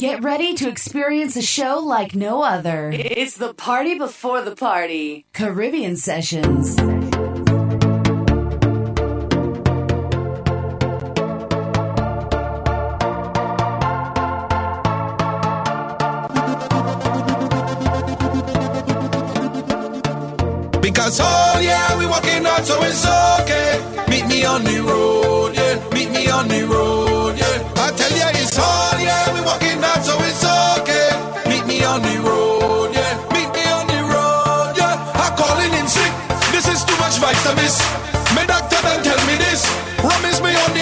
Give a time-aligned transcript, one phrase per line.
[0.00, 2.92] Get ready to experience a show like no other.
[2.92, 5.26] It's the party before the party.
[5.32, 6.76] Caribbean Sessions.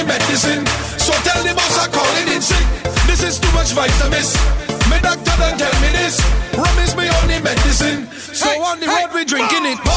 [0.06, 0.64] medicine.
[0.96, 2.66] So tell the boss I'm calling in sick.
[3.06, 4.32] This is too much vitamins.
[4.88, 6.22] My doctor done tell me this.
[6.54, 8.06] Rum is my only medicine.
[8.12, 9.95] So hey, on the road hey, we drinking it.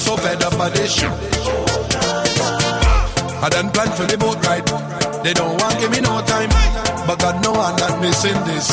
[0.00, 1.10] got so fed up of this shit.
[3.42, 4.66] I done planned for the boat ride.
[5.24, 6.50] They don't want give me no time.
[7.06, 8.68] But God know I'm not missing this.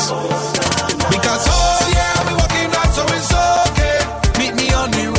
[1.09, 3.33] Because oh yeah, I be walking right so it's
[3.71, 3.99] okay.
[4.39, 5.16] Meet me on the road.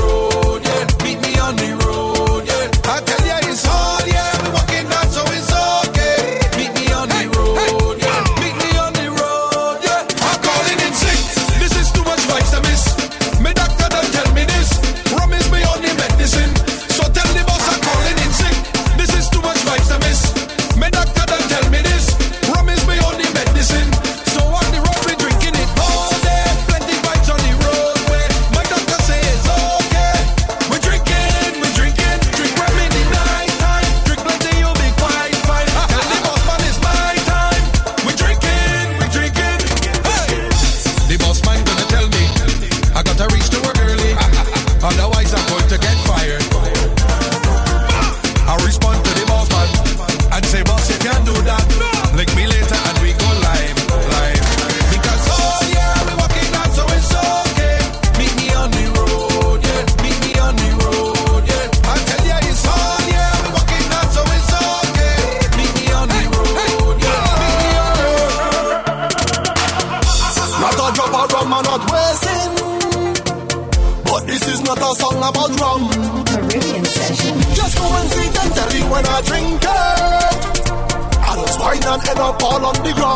[82.11, 83.08] and I fall on the ground.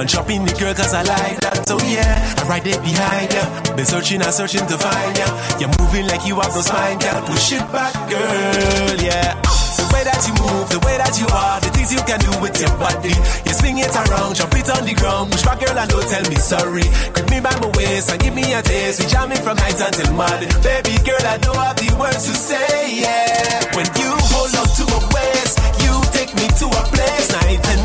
[0.00, 2.16] On chopping the girl cause I like that, so yeah.
[2.40, 3.44] I'm right there behind ya.
[3.76, 5.28] Been searching and searching to find ya.
[5.60, 7.20] You're moving like you have no spine, girl.
[7.28, 9.36] Push it back, girl, yeah.
[9.76, 12.32] The way that you move, the way that you are, the things you can do
[12.40, 13.12] with your body.
[13.44, 15.36] You swing it around, jump it on the ground.
[15.36, 16.88] Push back, girl, and don't tell me sorry.
[17.12, 19.04] Grip me by my waist and give me a taste.
[19.04, 20.48] We jamming from night until morning.
[20.64, 23.76] Baby girl, I know have the words to say, yeah.
[23.76, 27.79] When you hold on to my waist, you take me to a place night and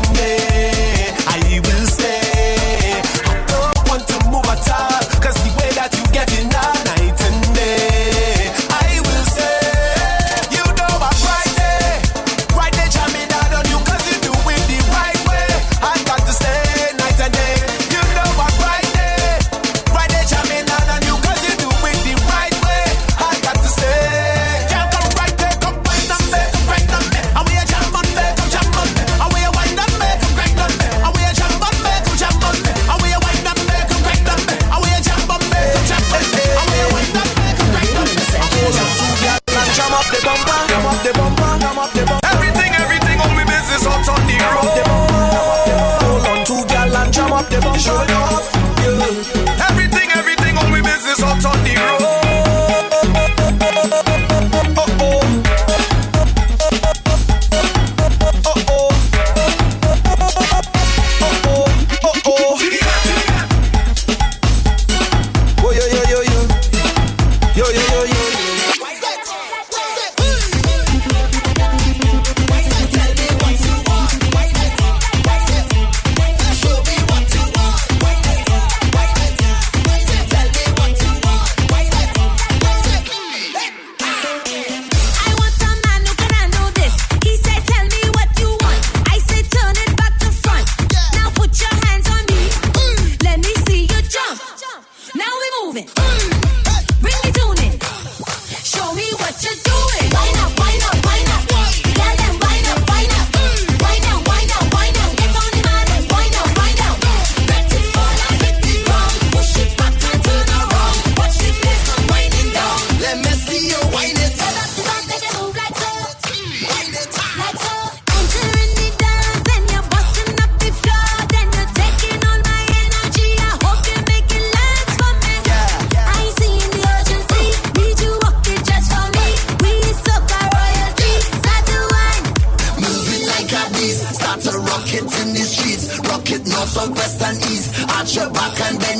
[136.76, 137.72] From west and east.
[137.88, 138.95] at your back and then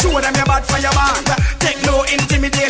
[0.00, 1.26] Show them your bad for your band.
[1.60, 2.69] Take no intimidation.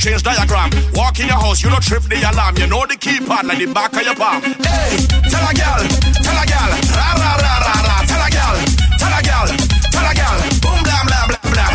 [0.00, 0.70] change diagram.
[0.96, 2.56] Walk in your house, you don't trip the alarm.
[2.56, 4.40] You know the keypad like the back of your palm.
[4.40, 4.96] Hey,
[5.28, 5.82] tell a girl,
[6.24, 7.96] tell a girl, ra ra ra ra ra.
[8.08, 8.56] Tell a girl,
[8.96, 9.46] tell a girl,
[9.92, 10.38] tell a girl.
[10.64, 11.68] Boom blah blah blah blah.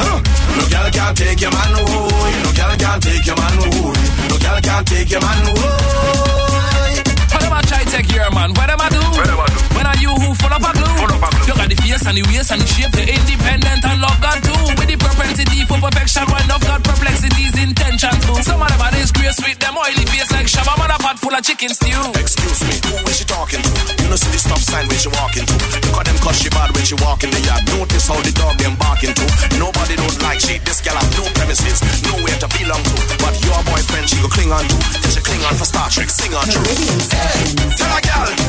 [0.58, 2.34] No girl can't take your man away.
[2.42, 4.06] No girl can't take your man away.
[4.26, 6.26] No girl can't take your man away.
[7.30, 8.50] What am I try to take your man?
[8.58, 9.06] What am I do?
[9.78, 10.98] When are you who full of a glue?
[11.46, 12.92] You got the face and the waist and the shape.
[12.92, 13.25] the ain't
[21.46, 21.94] chicken stew.
[22.18, 23.70] Excuse me, who is she talking to?
[24.02, 25.54] You know, see the stop sign when she walking to.
[25.86, 27.62] Look at them cause she bad when she walk in the yard.
[27.70, 29.25] Notice how the dog them barking to.
[29.62, 30.58] Nobody don't like she.
[30.66, 32.98] This gal have no premises, nowhere to belong to.
[33.22, 34.78] But your boyfriend she go cling on to.
[35.06, 36.66] Till she cling on for Star Trek, sing on true.
[37.78, 38.45] Tell a gal.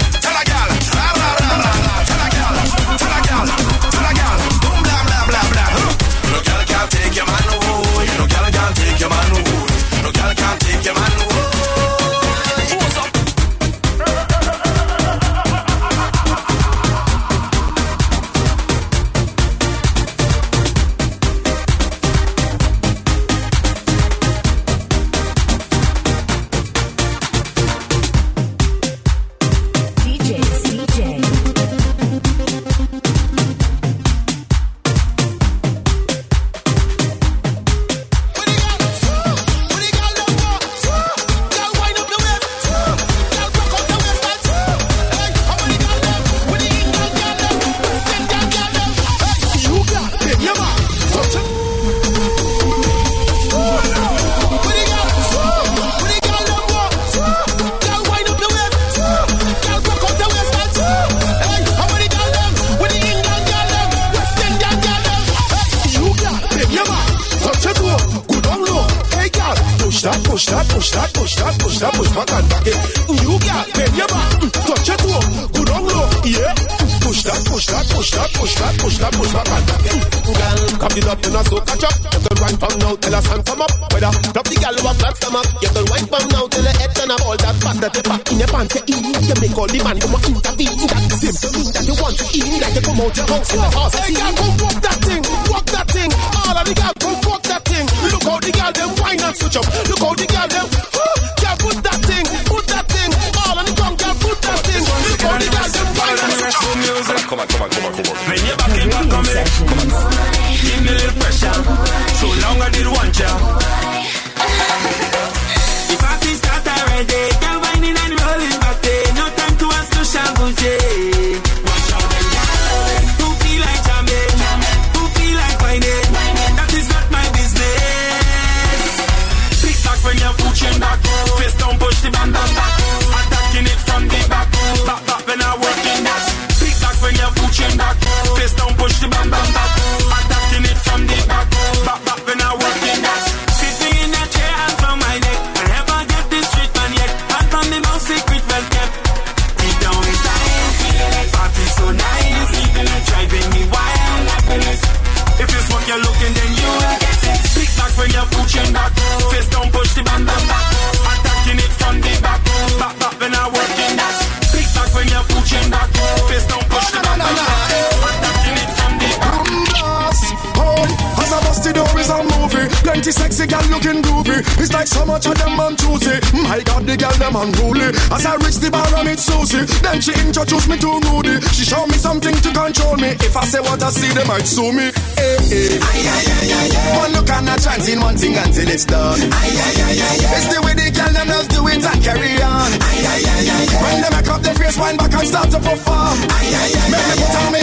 [175.56, 176.16] So much of them man choosy.
[176.42, 177.88] My God, the girl them unruly.
[178.12, 181.40] As I reach the bar and it's Susie, then she introduced me to Rudy.
[181.52, 183.16] She showed me something to control me.
[183.24, 184.90] If I say what I see, they might sue me.
[185.16, 185.78] Hey, hey.
[185.80, 186.98] Aye, aye, aye, aye, aye.
[187.00, 189.20] One look and a chance in one thing until it's done.
[189.20, 190.36] Aye, aye, aye, aye, aye.
[190.36, 192.70] It's the way the girl them just do it and carry on.
[192.70, 193.82] Aye, aye, aye, aye, aye.
[193.82, 196.16] When they make up their face, wind back and start to perform.
[196.36, 197.60] Aye, aye, aye, make me put on me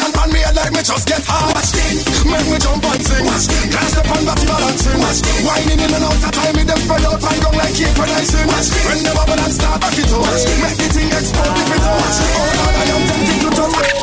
[0.64, 1.52] pan me just get hard.
[1.56, 2.08] Watch this.
[2.24, 3.26] Make me jump and sing.
[3.28, 3.68] Watch this.
[3.68, 5.00] Can't on body balancing.
[5.00, 5.44] Watch this.
[5.44, 8.48] Whining in and out of time, me them spread out and go like keep pronouncing.
[8.48, 8.86] Watch this.
[8.88, 10.22] When the bubble and start back it up.
[10.24, 10.60] Watch this.
[10.64, 12.00] Make the thing explode if it up.
[12.00, 13.98] Oh Lord, I am tempted to it.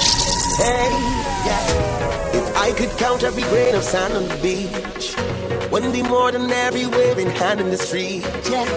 [0.61, 0.93] Hey,
[1.49, 2.37] yeah.
[2.37, 5.17] If I could count every grain of sand on the beach,
[5.73, 8.23] wouldn't be more than every waving hand in the street.
[8.51, 8.69] Yeah.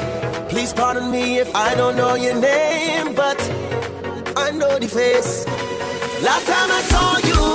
[0.47, 3.39] Please pardon me if I don't know your name, but
[4.37, 5.45] I know the face.
[6.23, 7.52] Last time I saw you,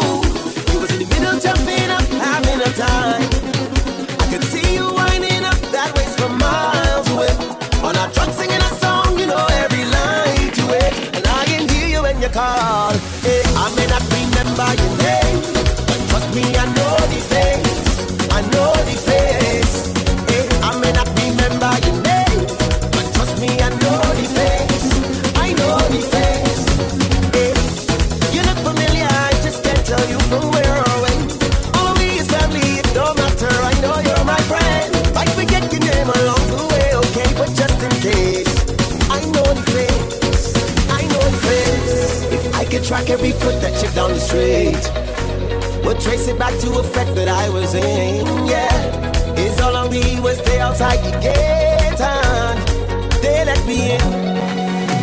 [1.28, 3.37] middle jumping up, having a time.
[42.88, 44.80] Track every foot that chick down the street.
[45.84, 48.24] We'll trace it back to a fete that I was in.
[48.48, 52.58] Yeah, is all I need was stay outside the gate and
[53.20, 54.08] they let me in.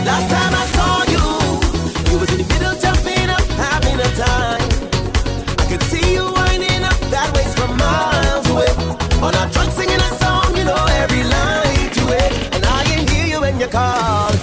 [0.02, 1.26] Last time I saw you,
[2.10, 4.66] you was in the middle jumping up, having a time.
[5.62, 8.72] I could see you winding up that waist from miles away.
[9.22, 12.32] On our trunk singing a song, you know every line to it.
[12.50, 14.35] And I can hear you when you call.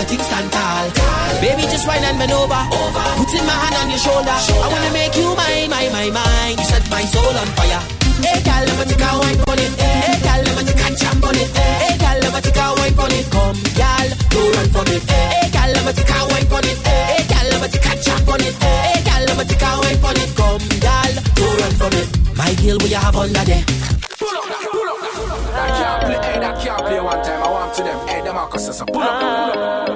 [0.00, 0.86] My things stand tall.
[1.44, 2.62] Baby, just whine and bend over,
[3.20, 4.32] putting my hand on your shoulder.
[4.32, 6.56] I wanna make you mine, mine, mine, mine.
[6.56, 7.82] You set my soul on fire.
[8.24, 9.72] Hey, girl, let me take a wine on it.
[9.76, 11.48] Hey, girl, let me take a jump on it.
[11.52, 13.26] Hey, girl, let me take a wine on it.
[13.28, 15.02] Come, girl, don't run from it.
[15.04, 16.78] Hey, girl, let me take a wine on it.
[16.88, 18.54] Hey, girl, let me take a jump on it.
[18.64, 20.30] Hey, girl, let me take a wine on it.
[20.40, 22.08] Come, girl, don't run from it.
[22.40, 23.64] My girl, what you have under there?
[26.40, 27.42] Hey, that can't play one time.
[27.42, 29.88] I want to them, hey, them Marcus, so pull up, pull up.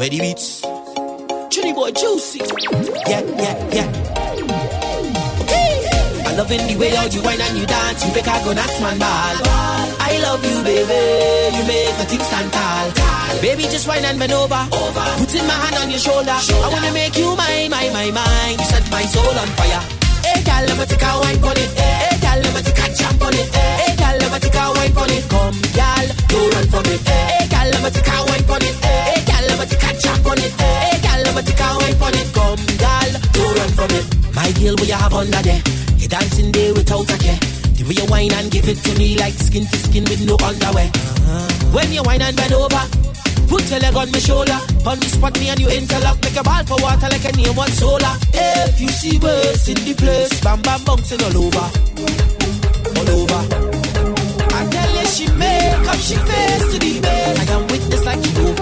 [0.00, 0.64] The beats?
[1.52, 2.40] Chili boy juicy.
[3.04, 3.88] Yeah, yeah, yeah.
[6.24, 8.06] I loving the way how you whine and you dance.
[8.06, 9.36] You make a go nuts man ball.
[10.00, 11.60] I love you, baby.
[11.60, 12.88] You make my things stand tall.
[13.42, 14.64] Baby, just whine and bend over.
[15.20, 16.32] Putting my hand on your shoulder.
[16.32, 18.56] I wanna make you mine, mine, mine, mine.
[18.56, 19.84] You set my soul on fire.
[20.24, 21.70] Hey, girl, let me take a wine on it.
[21.76, 22.89] Hey, girl, let me take a
[23.20, 23.48] on it.
[23.54, 25.24] Hey, girl, let me take a wine on it.
[25.30, 27.00] Come, girl, don't run from it.
[27.00, 28.74] Eh, hey, eh, girl, let me take a wine on it.
[28.84, 30.52] Hey, girl, let me take a jump on it.
[30.60, 32.28] Hey, girl, let me take a wine on it.
[32.34, 34.04] Come, girl, don't run from it.
[34.34, 35.62] My girl, what you have under there?
[36.00, 37.38] You dancing there without a care.
[37.76, 40.36] The way you whine and give it to me like skin to skin with no
[40.44, 40.88] underwear.
[40.92, 41.48] Uh-huh.
[41.72, 42.84] When you whine and bend over,
[43.48, 44.58] put your leg on my shoulder.
[44.84, 46.20] On the spot, me and you interlock.
[46.22, 48.14] Make a ball for water like a name one solar.
[48.32, 51.66] If you see worse in the place, bam bam bouncing all over,
[53.00, 53.42] all over.
[54.56, 57.38] I tell you she make up, she face to the base.
[57.40, 58.59] I am witness like you.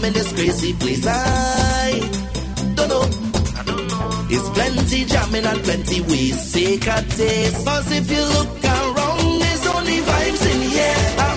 [0.00, 1.06] Come in this crazy place?
[1.06, 2.00] I
[2.74, 3.04] don't know.
[4.30, 6.52] It's plenty jamming and plenty ways.
[6.54, 7.66] Take a taste.
[7.66, 11.29] Cause if you look around, there's only vibes in here.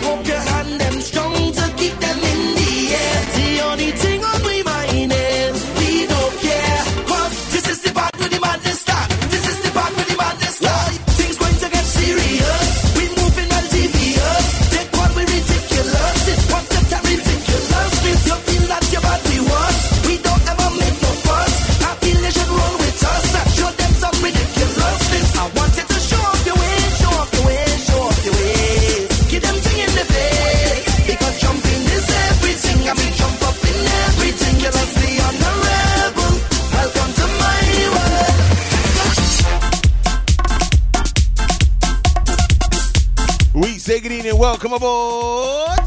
[44.43, 45.79] Welcome aboard.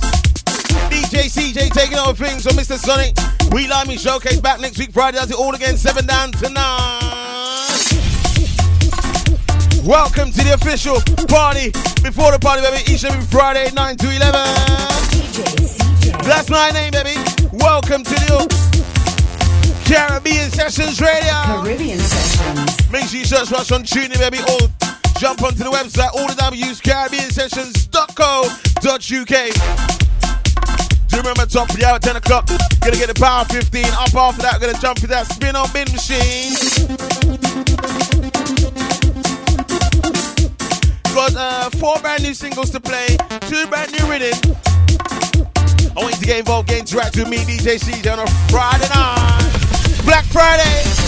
[0.88, 2.79] DJ CJ taking over things from Mr.
[2.79, 3.14] Sonic.
[3.53, 5.19] We Live Me Showcase back next week, Friday.
[5.19, 6.62] Does it all again, 7 down tonight.
[9.85, 10.97] Welcome to the official
[11.29, 11.71] party
[12.03, 12.90] before the party, baby.
[12.90, 14.33] Each and every Friday, 9 to 11.
[16.25, 17.12] That's my name, baby.
[17.53, 18.49] Welcome to the
[19.85, 21.31] Caribbean Sessions Radio.
[21.45, 22.90] Caribbean Sessions.
[22.90, 24.71] Make sure you search for us on TuneIn, baby, or
[25.19, 26.81] jump onto the website, all the W's,
[28.16, 29.37] CaribbeanSessions.co.uk.
[31.09, 32.46] Do you remember top of the hour, 10 o'clock?
[32.81, 33.85] Gonna get the power 15.
[33.85, 36.52] Up after that, gonna jump in that spin or bin machine.
[41.14, 43.16] Got uh, four brand new singles to play,
[43.48, 44.40] two brand new rhythms.
[45.96, 48.88] I want you to get involved, get interact with me, DJ CJ, on a Friday
[48.88, 50.05] night.
[50.05, 51.06] Black Friday.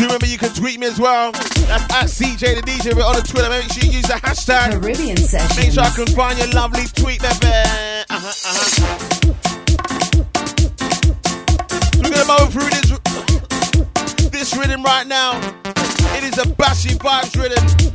[0.00, 1.30] Do remember you can tweet me as well?
[1.30, 3.50] That's at CJ the DJ on the Twitter.
[3.50, 4.80] Make sure you use the hashtag.
[4.80, 5.58] Caribbean Sessions.
[5.58, 7.52] Make sure I can find your lovely tweet, baby.
[8.08, 9.34] Uh-huh, uh-huh.
[12.00, 12.96] We're gonna mow through this
[14.30, 15.38] this rhythm right now.
[16.16, 17.90] It is a bashy vibes rhythm.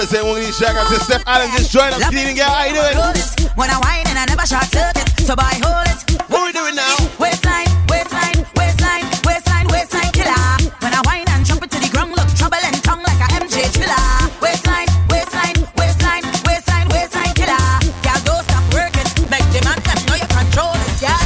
[0.00, 1.50] Say one of these out to Steph Allen.
[1.52, 2.00] Just join us.
[2.08, 2.96] Cleaning it girl, how you doing?
[3.60, 6.00] When I whine and I never short circuit, so boy hold it.
[6.32, 6.96] What we doing now?
[7.20, 10.72] Waistline, waistline, waistline, waistline, waistline killer.
[10.80, 13.68] When I whine and jump into the ground, look trouble and tongue like a MJ
[13.68, 14.00] thriller.
[14.40, 17.60] Waistline, waistline, waistline, waistline, waistline killer.
[18.00, 19.08] Girl, don't stop working.
[19.28, 21.20] Make them and them know you control it, yeah.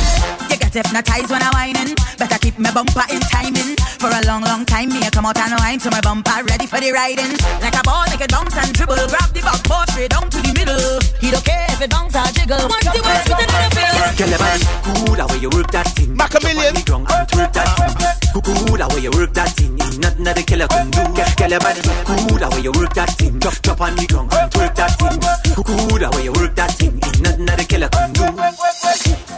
[0.51, 1.95] You get hypnotized when I whining.
[2.19, 3.79] Better keep my bumper in timing.
[4.03, 6.67] For a long, long time, me I come out and whine, so my bumper ready
[6.67, 7.31] for the riding.
[7.63, 8.97] Like a ball, make it bounce and dribble.
[8.97, 11.01] Grab the back, ball straight down to the middle.
[11.21, 12.65] He don't care if it bounce or jiggle.
[12.65, 13.95] Once the waist with another feel.
[14.17, 16.17] Girl, your body cool, the way you work that thing.
[16.17, 16.75] Macamillion.
[16.87, 17.93] Jump on the ground and twerk that thing.
[18.33, 19.73] Cool, cool, way you work that thing.
[19.77, 21.03] Ain't nothing that the killer can do.
[21.13, 23.35] Girl, your body cool, the way you work that thing.
[23.41, 25.21] Jump, jump on the ground and twerk that thing.
[25.53, 26.97] Cool, cool, way you work that thing.
[26.97, 28.25] Ain't nothing that the killer can do.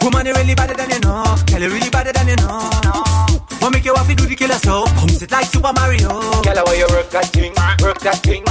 [0.06, 1.26] Woman, you really better than you know.
[1.50, 3.18] Girl, you really better than you know.
[3.58, 4.86] What make you have to do the killer so?
[4.94, 6.08] Bounce it like Super Mario.
[6.46, 8.47] Girl, the way you work that thing, work that thing, work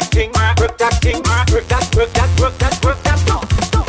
[0.00, 0.30] that thing,
[0.60, 3.16] work that thing, work that, work that, work that, work that.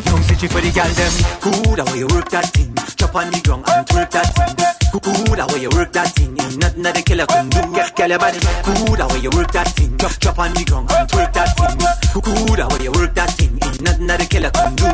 [0.06, 1.14] Young city for the girl them.
[1.44, 2.72] Cool, the way you work that thing.
[2.96, 4.56] Jump on the ground and twerk that thing.
[5.04, 6.32] Cool, the way you work that thing.
[6.40, 7.60] Ain't nothing that the killer can do.
[7.68, 9.98] Girl, your body cool, the way you work that thing.
[9.98, 11.76] Jump, jump on the ground and twerk that thing.
[12.24, 13.60] Cool, the way you work that thing.
[13.68, 14.88] Ain't nothing that the killer can do.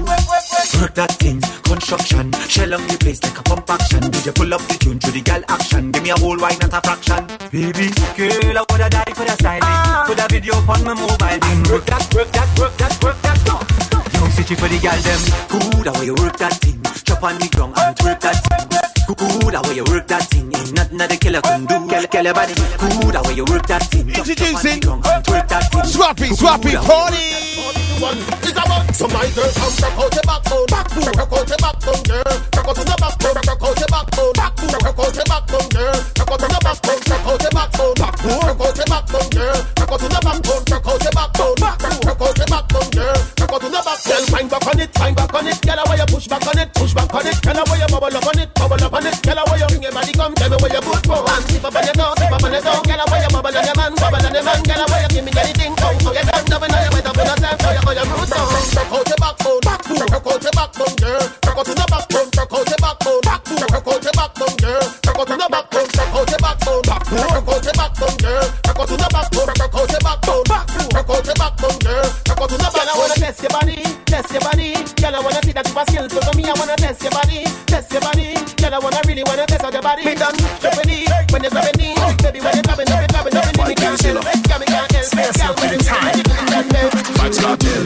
[0.82, 2.34] Work that thing, construction.
[2.50, 4.02] Shell on the place like a pump action.
[4.10, 5.92] Did you pull up the tune to the girl action?
[5.94, 7.22] Give me a whole wine, not a fraction.
[7.54, 9.93] Baby, girl, I woulda die for the styling.
[10.44, 11.16] Video on my mobile.
[11.18, 14.14] Then work that, work that, work that, work that.
[14.14, 15.22] Young city for the girl them.
[15.48, 16.84] Cool, the way you work that thing.
[17.06, 18.73] Chop on the ground and twerk that thing.
[19.34, 20.46] Cool, the way you work that thing.
[20.54, 21.78] Ain't nothing that the killer can do.
[21.90, 22.54] Girl, girl, your body.
[22.78, 24.08] Cool, the way you work that thing.
[24.14, 25.86] Chop- chop on Introducing twerk that thing.
[25.90, 27.54] Swappy, Swappy cool, the way- Party.
[28.44, 32.04] It's about so my girl come rock out your backbone, backbone, rock out your backbone,
[32.04, 32.36] girl.
[32.54, 35.98] Rock out your backbone, rock out your backbone, backbone, rock out your backbone, girl.
[36.20, 39.58] Rock out your backbone, rock out your backbone, backbone, rock out your backbone, girl.
[39.80, 42.48] Rock out your backbone, rock out your backbone, backbone, rock out your
[43.14, 43.24] girl.
[43.54, 44.10] Out your backbone.
[44.10, 45.84] Girl, wind back on it, wind back on it, girl.
[45.86, 47.64] Why you push back on it, push back on it, girl.
[47.66, 49.44] Why you bubble up on it, bubble up on it, girl.
[49.46, 51.22] Why you bring your body come, tell me where you put for.
[51.22, 53.06] And tip up on your nose, tip up on your tongue, girl.
[53.08, 53.93] Why you bubble on your man,
[74.34, 74.74] your body.
[74.98, 76.12] Girl, I wanna see that you have skills.
[76.12, 78.34] So for me, I wanna test your body, test your body.
[78.58, 80.04] Girl, I wanna really wanna test out your body.
[80.06, 83.46] Me done, jumping in, when you're grabbing in, baby, when you're grabbing, you're grabbing, you're
[83.54, 86.34] grabbing, me can't help, girl, me can't help, girl, when you're grabbing,
[87.14, 87.84] Vibes Cartel.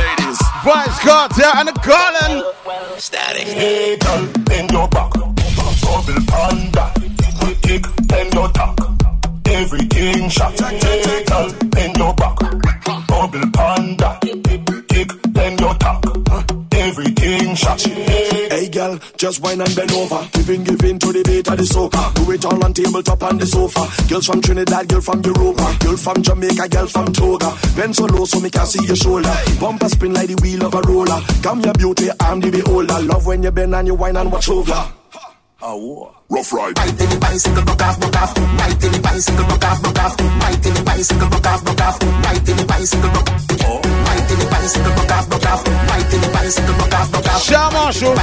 [0.00, 0.38] Ladies.
[0.64, 2.38] Vibes Cartel and the Garland.
[2.96, 3.46] Static.
[3.46, 5.12] Hey, girl, bend your back.
[5.12, 6.92] Bubble panda.
[7.40, 8.78] Quick kick, bend your tack.
[9.46, 10.58] Everything shot.
[10.58, 12.61] Hey, girl, bend your back.
[13.22, 14.18] Bubble panda.
[14.20, 16.02] Kick, bend your tack.
[16.72, 17.80] Everything shot.
[17.80, 20.28] Hey girl, just wine and bend over.
[20.32, 22.12] Giving, giving to the beat of the soca.
[22.14, 23.86] Do it all on tabletop on the sofa.
[24.08, 25.76] Girls from Trinidad, girl from Europa.
[25.84, 27.56] Girl from Jamaica, girl from Toga.
[27.76, 29.32] Bend so low so me can see your shoulder.
[29.60, 31.20] Bumper spin like the wheel of a roller.
[31.44, 32.98] Come your beauty, I'm the beholder.
[33.02, 34.92] Love when you bend and you wine and watch over.
[35.62, 36.76] Rough ride.
[36.76, 38.36] Right in the bicycle, buck off, buck off.
[38.36, 40.18] Right in the bicycle, buck off, buck off.
[40.18, 42.02] Right in the bicycle, buck off, buck off.
[42.02, 44.32] Right in the bicycle, buck Right oh.
[44.32, 45.62] in the bicycle, buck off, buck off.
[45.62, 47.42] Right in the bicycle, buck off, buck off.
[47.46, 48.16] Shal Marshall,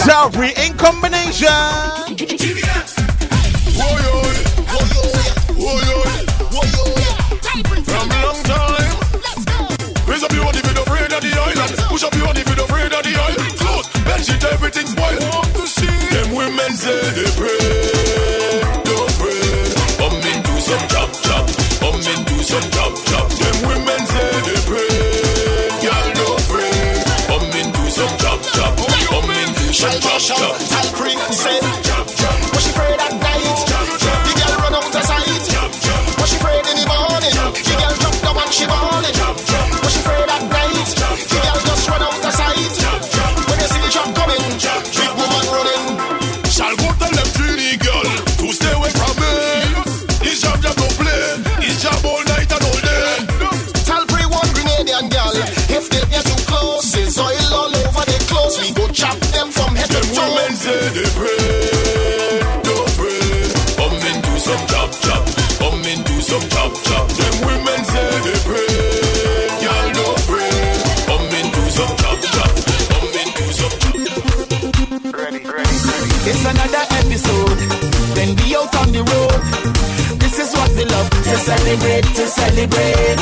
[0.00, 1.52] Salbury in combination.
[7.84, 8.96] From long time.
[10.08, 11.72] Raise up your body if you're afraid of the island.
[11.92, 13.52] Push up your body if you're afraid of the island.
[13.60, 15.47] Float, bed sheet, everything spoil.
[16.78, 17.58] Say they pray.
[18.86, 19.50] Don't pray.
[19.98, 21.44] Come into some chop chop.
[21.82, 23.26] Come into some chop chop.
[23.40, 24.94] Them women say they pray.
[25.82, 26.78] Girl, don't pray.
[27.26, 28.72] Come into some chop chop.
[29.10, 30.54] Come into some chop chop.
[30.70, 31.58] Tal creek say,
[81.68, 83.20] celebrate, to celebrate.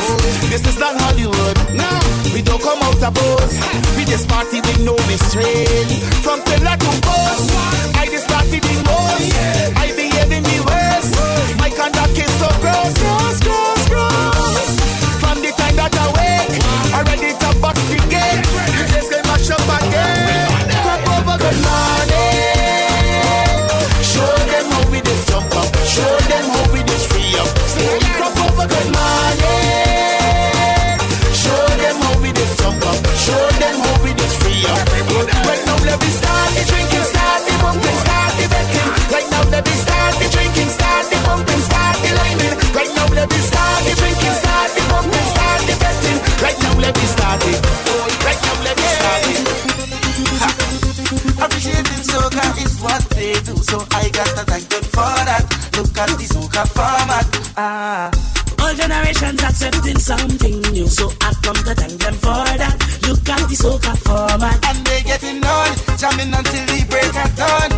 [0.49, 1.57] This is not Hollywood.
[1.75, 1.89] No,
[2.33, 3.57] we don't come out to pose.
[3.97, 5.91] We just party with no restraint.
[6.23, 7.51] From pillar to post,
[7.99, 9.35] I just party the most.
[9.35, 9.56] I
[54.17, 55.43] so I got to thank them for that.
[55.77, 57.25] Look at the soca format.
[57.57, 58.09] Ah.
[58.59, 62.75] All generations accepting something new, so I come to thank them for that.
[63.05, 64.57] Look at the soca format.
[64.65, 65.69] And they getting on,
[66.01, 67.69] jamming until the break of dawn.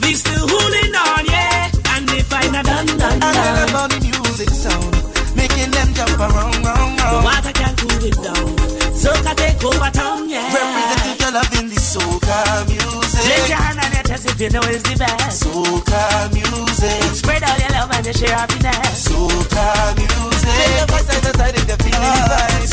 [0.00, 3.68] We still holding on, yeah, and they find a done, done, I love done.
[3.68, 4.96] about the music sound,
[5.36, 7.24] making them jump around, round, The round.
[7.24, 8.48] water can't cool it down.
[8.96, 10.48] Soca take over town, yeah.
[10.48, 11.50] Representing your love
[14.42, 15.44] you know it's the best.
[15.44, 16.02] Soca
[16.34, 17.14] music.
[17.14, 19.06] Spread all your love and your share happiness.
[19.06, 20.50] Soca music.
[20.58, 22.26] Take your voice side to side if you're feeling ah.
[22.26, 22.66] fine.
[22.66, 22.71] Soca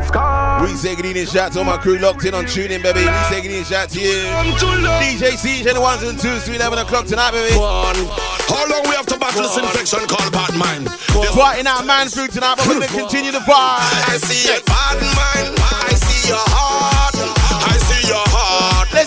[0.00, 0.70] greet them with scars.
[0.70, 3.00] We say good evening, shout to all my crew locked in on TuneIn, baby.
[3.00, 4.24] We say good evening, shout to you.
[5.00, 7.54] DJ CJ and the ones and twos to 11 o'clock tonight, baby.
[7.54, 10.86] How long we have to battle this infection called bad mind?
[10.86, 13.80] Partying our man through tonight, but we're gonna continue the vibe.
[14.08, 15.58] I see your bad mind.
[15.58, 16.69] I see your heart.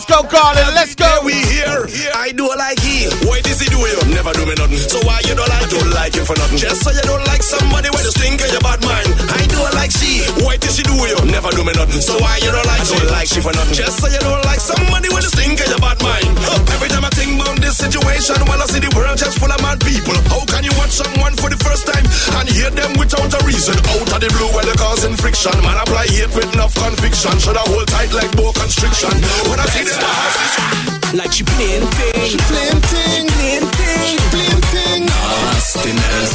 [0.03, 0.75] Let's go, Garland.
[0.75, 1.07] Let's go.
[1.23, 1.87] We here.
[2.11, 3.07] I do like he.
[3.23, 3.95] Why does he do you?
[4.11, 4.83] Never do me nothing.
[4.83, 5.71] So why you don't like?
[5.71, 6.59] Don't like him for nothing.
[6.59, 9.07] Just so you don't like somebody with a stink of your bad mind.
[9.31, 10.27] I do like she.
[10.43, 11.15] Why does she do you?
[11.31, 12.03] Never do me nothing.
[12.03, 12.83] So why you don't like?
[12.83, 13.79] Don't like she for nothing.
[13.79, 16.27] Just so you don't like somebody with a stink of your bad mind.
[16.35, 16.59] Huh.
[16.75, 19.61] Every time I think about this situation, when I see the world just full of
[19.63, 22.03] mad people, how can you watch someone for the first time
[22.43, 23.79] and hear them without a reason?
[23.95, 25.55] Out of the blue, where they're causing friction.
[25.63, 27.39] Man, apply hate with enough conviction.
[27.39, 29.15] Should I hold tight like bow constriction?
[29.47, 32.29] When I see this, is like she playing thing.
[32.29, 33.27] She playing thing.
[33.27, 34.17] Playing thing.
[34.31, 35.05] Playing thing.
[35.05, 36.33] Nastiness.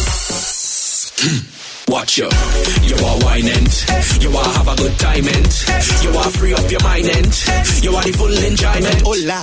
[1.89, 2.29] Watch you,
[2.85, 3.65] you are whining,
[4.21, 5.49] you are have a good time and
[6.05, 7.33] you are free up your mind and
[7.81, 9.01] you are the full enjoyment.
[9.09, 9.41] Oh la,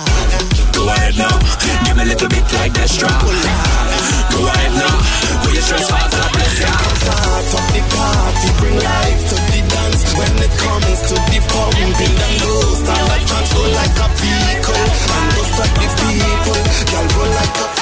[0.70, 1.34] go ahead now,
[1.82, 3.10] give me a little bit like that straw.
[3.10, 3.54] Oh la,
[4.30, 4.94] go ahead now,
[5.42, 6.70] put your stress out, God bless ya.
[7.02, 10.02] Start up the party, bring life to the dance.
[10.14, 12.14] When it comes to the pumping,
[12.46, 16.60] go stand up and roll like a vehicle and go stop the people.
[16.94, 17.75] Can roll like a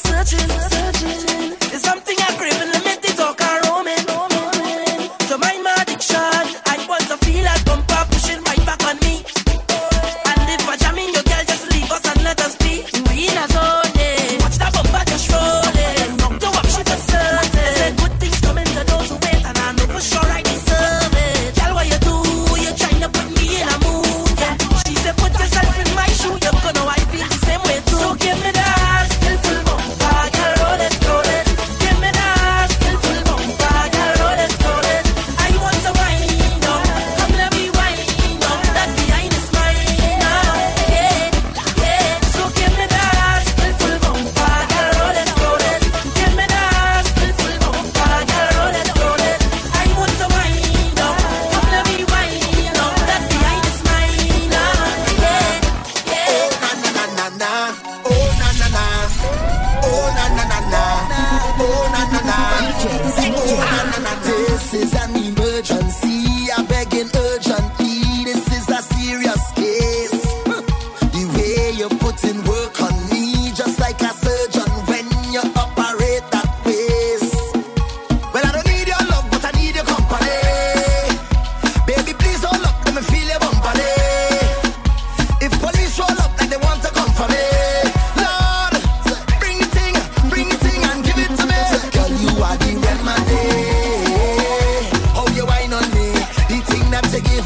[0.00, 0.91] Searching, searching.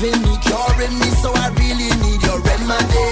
[0.07, 3.07] Giving me, curing me, so I really need your remedy.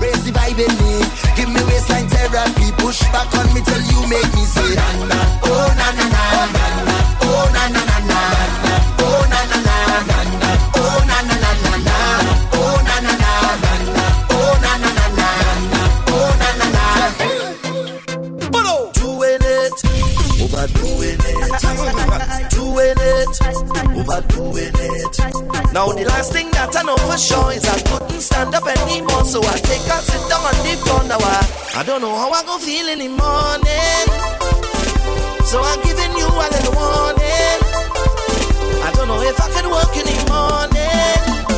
[0.00, 0.94] Raise the vibe in me,
[1.36, 4.74] give me waistline therapy, push back on me till you make me say
[25.80, 29.24] Now the last thing that I know for sure is I couldn't stand up anymore,
[29.24, 30.76] so I take a sit down on the
[31.08, 31.16] now.
[31.16, 34.06] I, I don't know how I gonna feel in the morning,
[35.48, 37.60] so I'm giving you a little warning.
[38.84, 41.48] I don't know if I can work in the morning,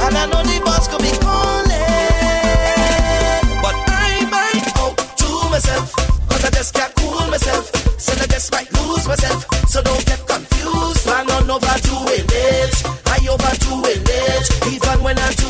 [0.00, 1.76] and I know the boss could be calling,
[3.60, 5.92] but I might out to myself,
[6.24, 7.68] cause I just can't cool myself,
[8.00, 12.29] so I just might lose myself, so don't get confused, I'm overdoing
[13.72, 15.49] even when I'm doing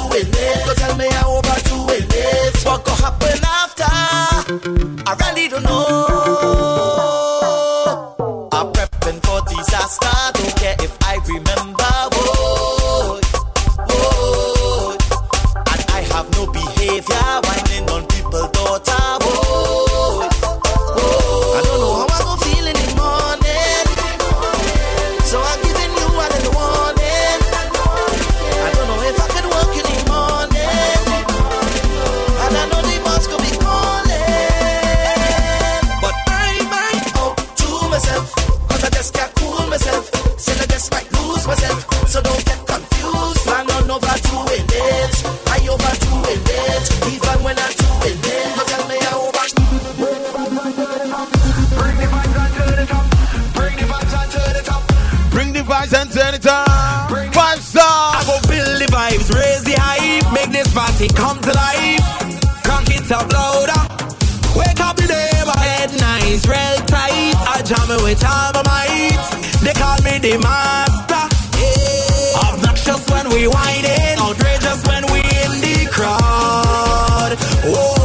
[70.31, 71.25] the master.
[71.59, 72.53] Yeah.
[72.53, 77.37] Obnoxious when we whining, outrageous when we in the crowd.
[77.65, 78.00] Whoa.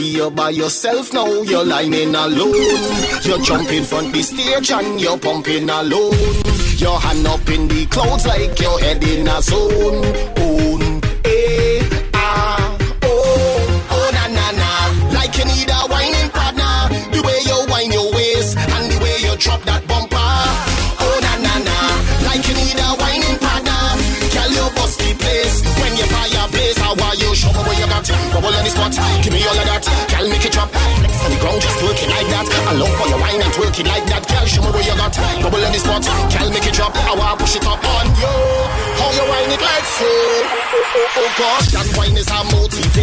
[0.00, 2.54] see you by yourself now, you're lining alone.
[3.22, 6.14] You're jumping front the stage and you're pumping alone.
[6.76, 10.39] Your hand up in the clouds like you're heading a zone.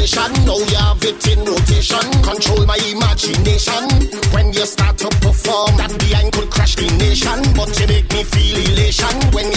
[0.07, 0.45] sensation.
[0.45, 2.05] Now you have it in rotation.
[2.23, 3.83] Control my imagination.
[4.31, 7.39] When you start to perform, that behind could crash the nation.
[7.55, 9.56] But you make me feel elation when you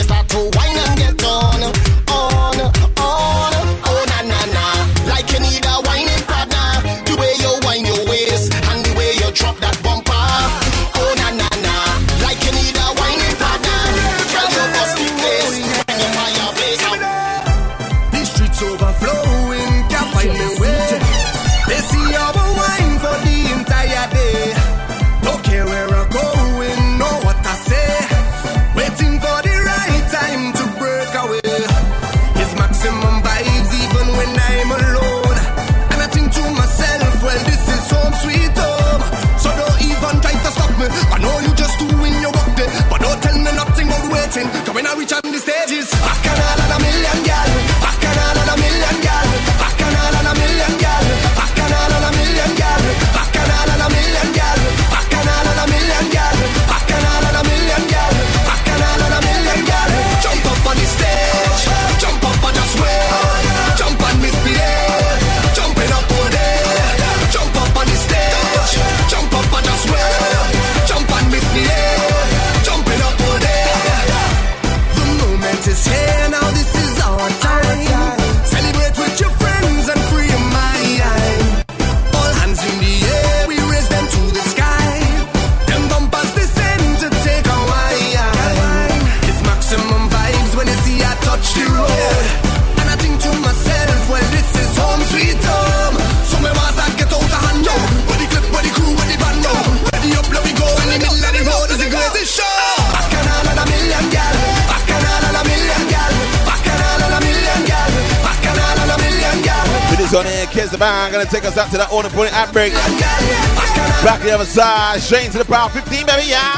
[114.31, 115.03] the other side.
[115.03, 116.55] Shane to the power 15, baby, yeah.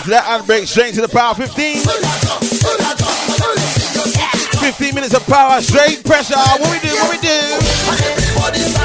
[0.00, 1.76] After that hand break, straight into the power 15.
[4.64, 6.38] 15 minutes of power, straight pressure.
[6.38, 8.79] What we do, what we do.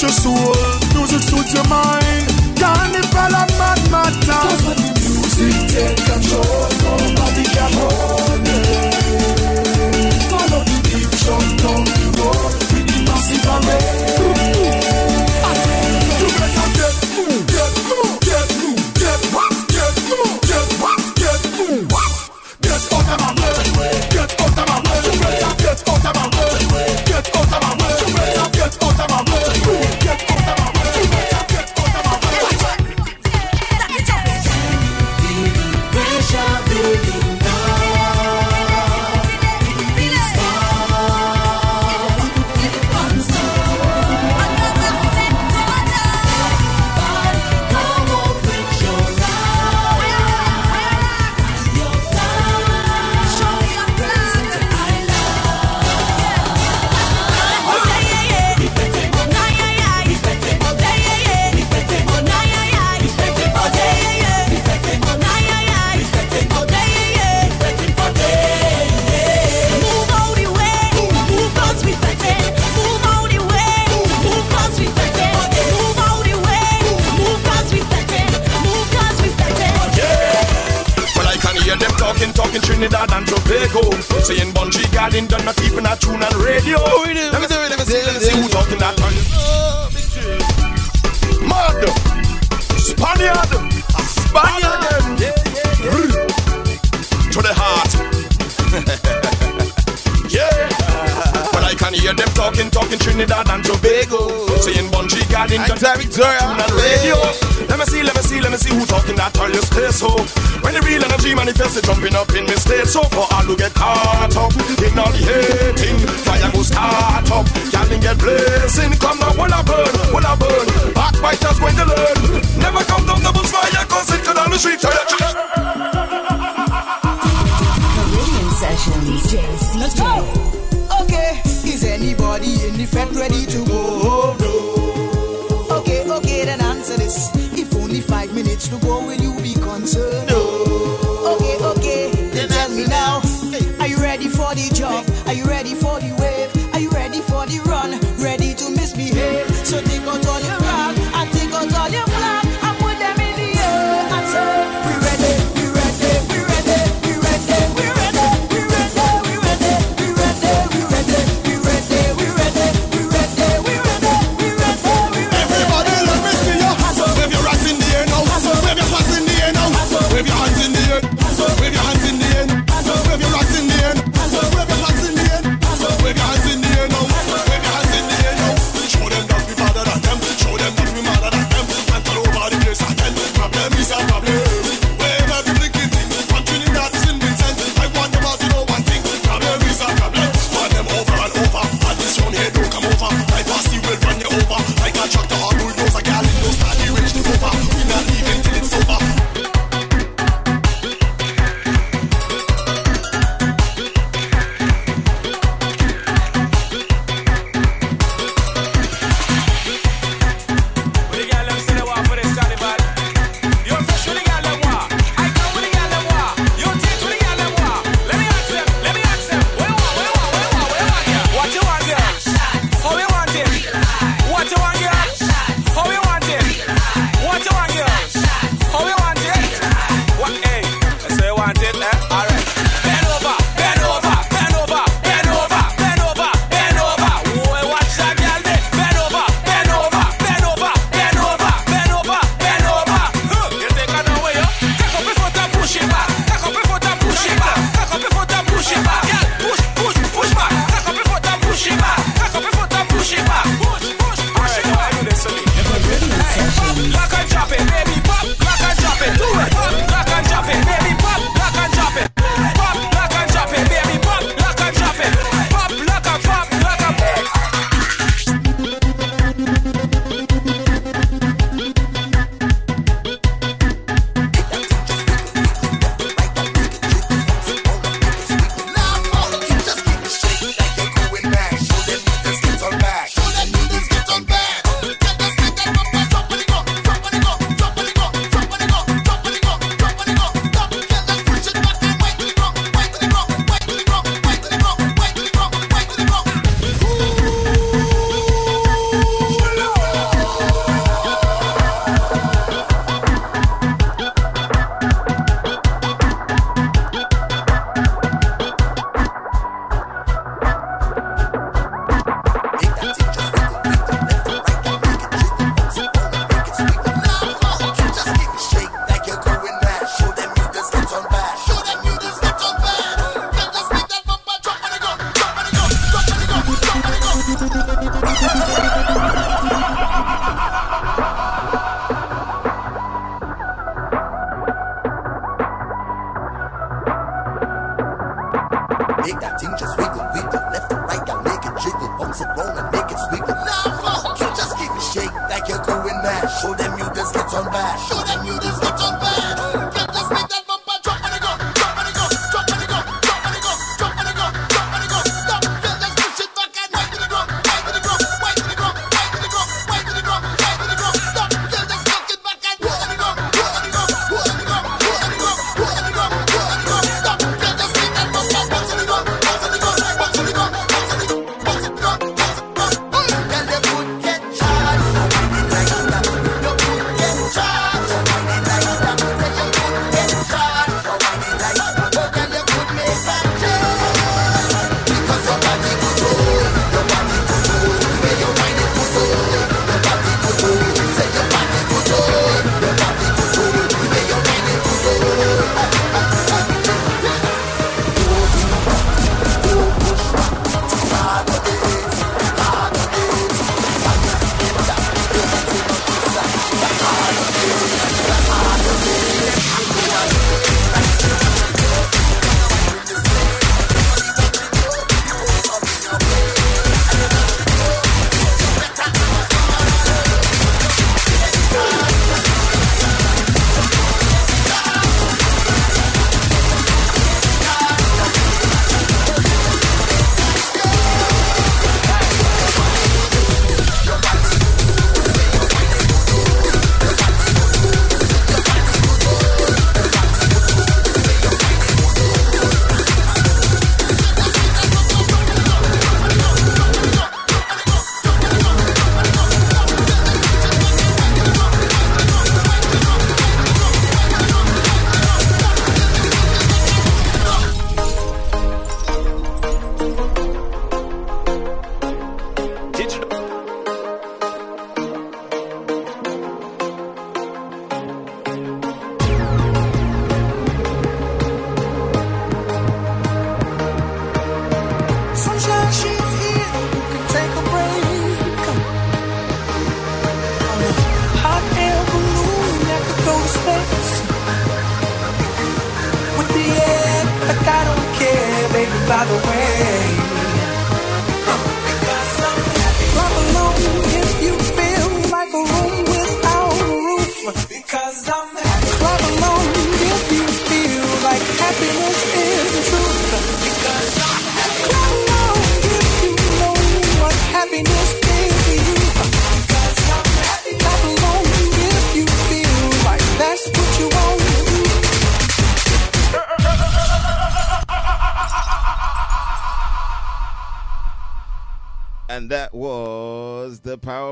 [0.00, 0.59] faccio suo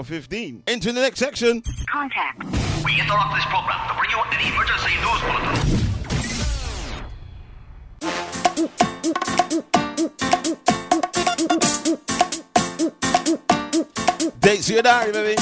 [0.08, 0.62] 15.
[0.66, 1.62] Into the next section.
[1.90, 2.42] Contact.
[2.84, 6.78] We interrupt this program to bring you an emergency news bulletin.
[14.40, 15.34] Dates for your diary, baby.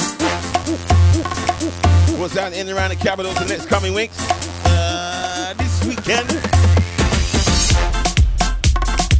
[2.19, 4.17] What's down in and around the capital for the next coming weeks?
[4.65, 6.29] Uh, this weekend.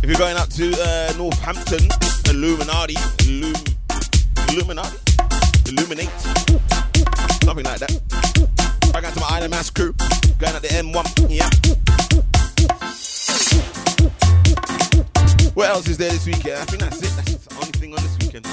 [0.03, 1.87] If you're going up to uh, Northampton,
[2.29, 2.95] Illuminati,
[3.25, 3.63] Illum-
[4.49, 4.97] Illuminati,
[5.69, 6.09] Illuminate,
[7.43, 7.91] something like that.
[8.95, 9.93] I got to my Island Mass crew,
[10.39, 11.49] going at the M1, yeah.
[15.53, 16.59] What else is there this weekend?
[16.59, 17.11] I think that's it.
[17.15, 18.45] That's the only thing on this weekend.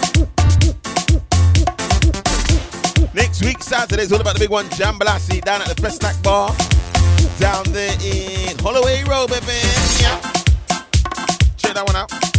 [3.14, 6.48] Next week, Saturday, is all about the big one, Jambalasi, down at the Festac Bar,
[7.38, 9.52] down there in Holloway Road, baby.
[10.00, 10.20] Yeah.
[11.56, 12.33] Check that one out.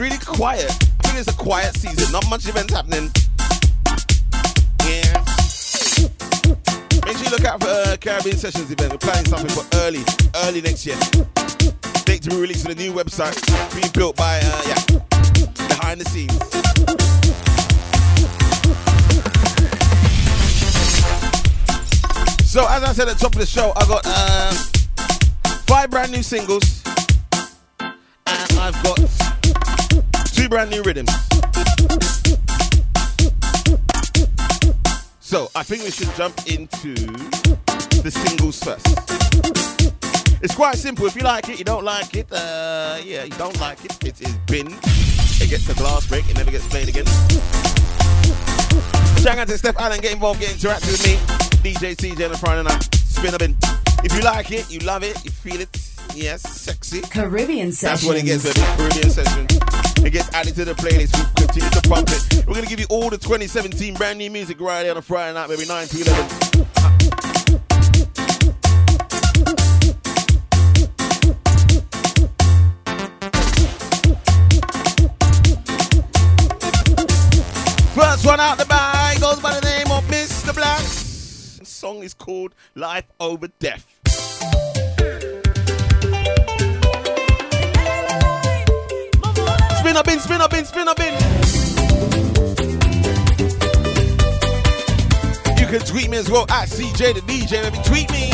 [0.00, 0.72] Really quiet.
[1.12, 2.10] It's a quiet season.
[2.10, 3.10] Not much events happening.
[4.88, 5.12] Yeah.
[7.04, 8.92] Make sure you look out for uh, Caribbean Sessions event.
[8.92, 10.02] We're planning something for early,
[10.46, 10.96] early next year.
[12.06, 13.36] Date to be released on the new website,
[13.74, 14.80] being built by, uh, yeah,
[15.68, 16.32] behind the scenes.
[22.50, 24.52] So, as I said at the top of the show, I got uh,
[25.66, 26.82] five brand new singles,
[27.80, 29.29] and I've got
[30.40, 31.10] two brand new rhythms.
[35.20, 36.94] So, I think we should jump into
[38.00, 38.86] the singles first.
[40.42, 41.04] It's quite simple.
[41.06, 42.32] If you like it, you don't like it.
[42.32, 44.02] Uh, yeah, you don't like it.
[44.02, 44.68] It is bin.
[45.42, 46.28] It gets a glass break.
[46.30, 47.06] It never gets played again.
[49.20, 50.00] Shout out to Steph Allen.
[50.00, 50.40] Get involved.
[50.40, 51.16] Get interactive with me.
[51.62, 52.94] DJ CJ on the Friday night.
[52.94, 53.56] Spin or bin.
[54.02, 55.68] If you like it, you love it, you feel it.
[56.14, 57.00] Yes, sexy.
[57.02, 57.94] Caribbean session.
[57.94, 58.60] That's what it gets, baby.
[58.76, 59.46] Caribbean session.
[60.04, 61.16] It gets added to the playlist.
[61.16, 62.46] We continue to pump it.
[62.46, 65.34] We're gonna give you all the 2017 brand new music right here on a Friday
[65.34, 67.40] night, maybe 9 to 11.
[77.94, 80.52] First one out the bag goes by the name of Mr.
[80.52, 81.58] Blaxx.
[81.58, 83.86] The song is called Life Over Death.
[89.90, 91.12] Spin up in, spin up in, spin up in.
[95.58, 97.60] You can tweet me as well at CJ the DJ.
[97.64, 98.30] Maybe tweet me.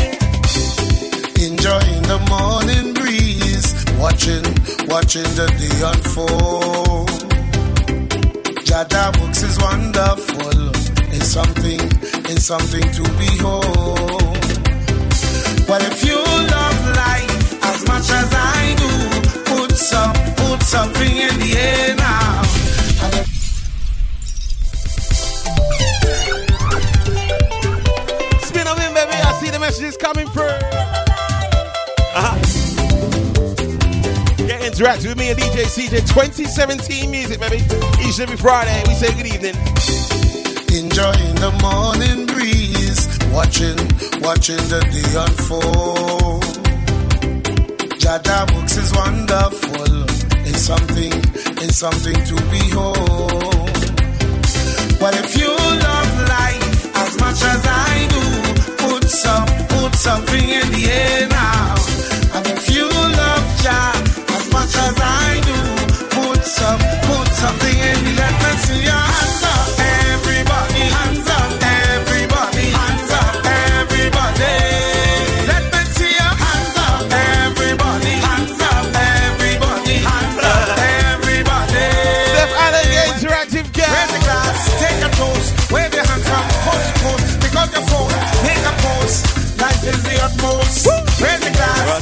[1.48, 4.44] Enjoying the morning breeze, watching,
[4.86, 7.08] watching the day unfold.
[8.66, 10.72] Jada books is wonderful.
[11.16, 11.80] It's something,
[12.28, 14.28] it's something to behold.
[15.66, 18.35] Well, if you love life as much as
[20.66, 22.42] something in the air now.
[28.42, 29.12] Spin up in, baby.
[29.12, 30.58] I see the messages coming through.
[32.18, 32.36] Uh-huh.
[34.48, 37.58] Get interactive with me and DJ CJ 2017 music, baby.
[38.02, 39.54] Each and every Friday, we say good evening.
[40.74, 43.78] enjoying the morning breeze, watching,
[44.20, 46.42] watching the day unfold.
[48.00, 49.85] Jada books is wonderful.
[50.66, 51.12] Something,
[51.62, 53.70] it's something to behold.
[55.00, 58.24] Well, if you love life as much as I do,
[58.74, 61.74] put some, put something in the air now.
[62.34, 63.92] And if you love Jah
[64.34, 65.58] as much as I do,
[66.10, 69.65] put some, put something in the let me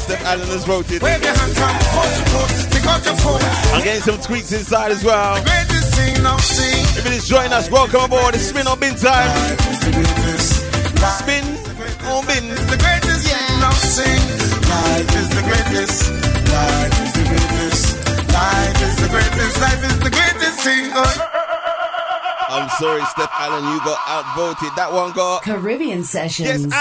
[0.07, 0.25] the glass.
[0.25, 1.03] Well, Steph Allen has voted.
[1.03, 3.41] Wave your hands up, post, post, pick up your phone.
[3.75, 5.43] I'm getting some tweets inside as well.
[5.43, 6.85] Greatest thing now sing.
[6.99, 8.35] If it is joining us, welcome aboard.
[8.35, 9.31] It's spin or bin time.
[11.21, 11.45] Spin
[12.11, 12.45] or bin.
[12.69, 14.21] The greatest thing now sing.
[14.69, 16.11] Life is the greatest.
[16.53, 17.85] Life is the greatest.
[18.33, 19.61] Life is the greatest.
[19.61, 20.93] Life is the greatest thing.
[22.47, 24.71] I'm sorry, Steph Allen, you got outvoted.
[24.77, 26.67] That one got Caribbean Sessions.
[26.67, 26.73] Yes,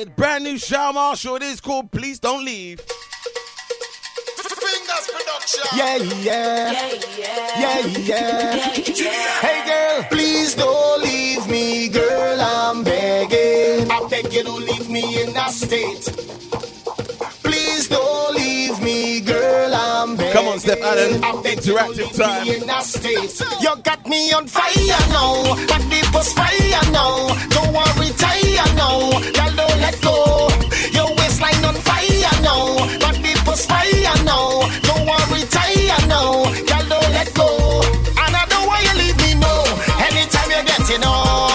[0.00, 0.16] added.
[0.16, 1.36] Brand new Shal Marshall.
[1.36, 2.80] It is called Please Don't Leave.
[2.80, 2.98] Fingers
[5.12, 5.64] production.
[5.76, 6.72] Yeah, yeah.
[7.58, 8.56] Yeah, yeah.
[9.40, 12.40] Hey, girl, please don't leave me, girl.
[12.40, 13.90] I'm begging.
[13.90, 16.04] I beg you, don't leave me in that state.
[17.42, 18.29] Please don't leave me,
[19.50, 19.74] girl.
[19.74, 20.32] I'm begging.
[20.32, 21.24] Come on, Steph Allen.
[21.24, 22.46] I beg you, don't Interactive time.
[22.46, 23.34] me in that state.
[23.62, 25.32] You got me on fire now.
[25.66, 26.00] Got me
[26.36, 27.14] fire now.
[27.54, 28.98] Don't want retire now.
[29.36, 30.16] Girl, don't let go.
[30.96, 32.62] Your waistline on fire now.
[33.04, 33.32] Got me
[33.70, 34.46] fire now.
[34.88, 36.44] Don't want retire now.
[36.68, 37.48] Girl, don't let go.
[38.22, 39.60] And I know why you leave me know.
[40.06, 41.49] Anytime you're getting on.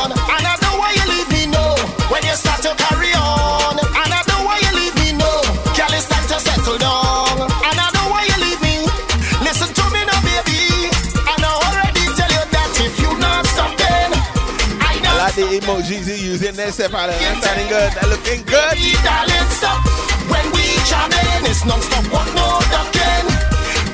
[15.49, 17.15] The emojis you in there, Steph Allen.
[17.19, 17.91] That's sounding good.
[17.93, 18.71] That looking good.
[18.73, 19.81] Baby, darling, stop.
[20.29, 23.25] When we jamming, it's non-stop, what no ducking.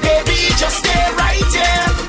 [0.02, 2.01] Baby, just stay right here.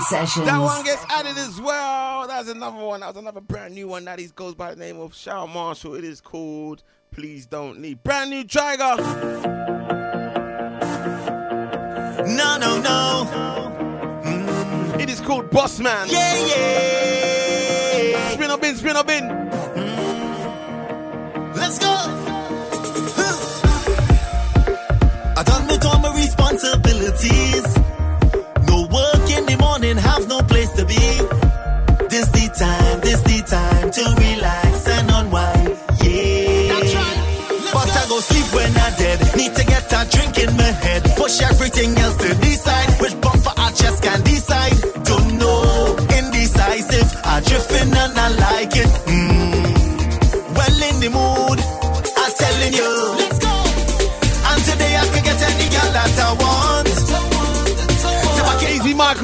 [0.00, 0.46] Sessions.
[0.46, 2.26] That one gets added as well.
[2.26, 3.00] That's another one.
[3.00, 5.94] That was another brand new one that is goes by the name of Shal Marshall.
[5.94, 8.02] It is called Please Don't Leave.
[8.02, 8.96] Brand new Tiger.
[12.26, 14.96] No, no, no.
[14.98, 16.08] It is called Boss Man.
[16.08, 18.30] Yeah, yeah.
[18.30, 19.28] Spin up in, spin up in.
[21.54, 21.94] Let's go.
[25.36, 27.81] I done with all my responsibilities.
[30.92, 31.04] Be.
[32.12, 35.68] This the time, this the time to relax and unwind.
[36.04, 37.12] Yeah.
[37.72, 39.18] But I go sleep when I dead.
[39.36, 41.02] Need to get a drink in my head.
[41.16, 42.90] Push everything else to the side.
[43.00, 44.76] Which bumper I just can decide.
[45.08, 47.10] Don't know, indecisive.
[47.24, 49.01] I drifting and I like it.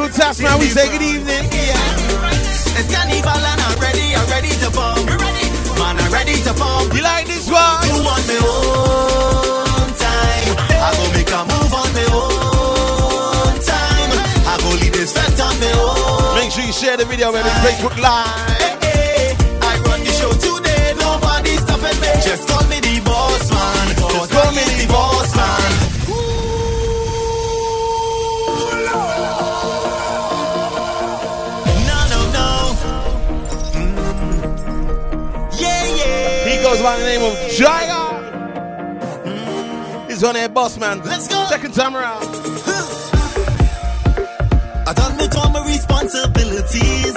[0.08, 1.44] Easy Michael Tasman, we say good evening.
[1.52, 5.04] It's carnival and I'm ready, I'm ready to bomb.
[5.04, 6.90] Man, I'm ready to bomb.
[6.92, 7.82] You like this one?
[7.84, 10.56] Do on my own time.
[10.80, 14.10] I go make a move on my own time.
[14.48, 16.40] I go lead this fest on my own.
[16.40, 17.48] Make sure you share the video, baby.
[17.60, 18.80] Facebook Live.
[18.80, 22.08] Hey, hey, I run the show today, nobody stopping me.
[22.24, 22.64] Just call
[36.88, 38.02] by the name of Jaiga.
[39.24, 41.02] Mm, he's on there, boss man.
[41.02, 41.44] Let's go.
[41.44, 42.24] Second time around.
[44.88, 47.16] I done with all my responsibilities.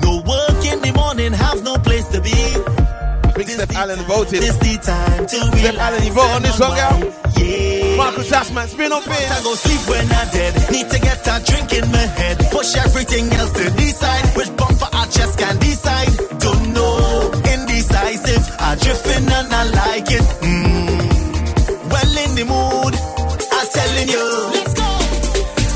[0.00, 2.32] No work in the morning, have no place to be.
[2.32, 4.40] I think Steph Allen voted.
[4.40, 7.12] This the time to Steph Allen, you vote on this one, girl?
[7.36, 7.96] Yeah.
[7.96, 10.52] Michael Tasman, spin up I go sleep when I'm dead.
[10.72, 12.38] Need to get a drink in my head.
[12.50, 14.24] Push everything else to decide.
[14.34, 16.21] Which bumper I just can decide.
[18.72, 18.80] Don't know, indecisive.
[18.80, 20.24] I drifting and I like it.
[20.40, 20.98] Mm.
[21.90, 22.94] Well in the mood,
[23.52, 24.26] I'm telling you.
[24.52, 24.88] Let's go.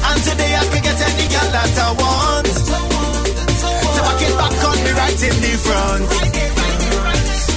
[0.07, 2.47] And today I can get any girl that I want.
[2.47, 6.05] So I get back on me right in the front.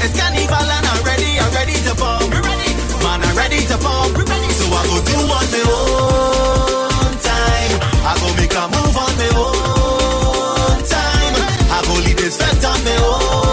[0.03, 2.29] It's carnival and I'm ready, I'm ready to bomb.
[2.29, 4.11] Man, I'm ready to bomb.
[4.15, 7.79] So I go do on my own time.
[8.03, 11.35] I go make a move on my own time.
[11.71, 13.48] I go lead this fest on my own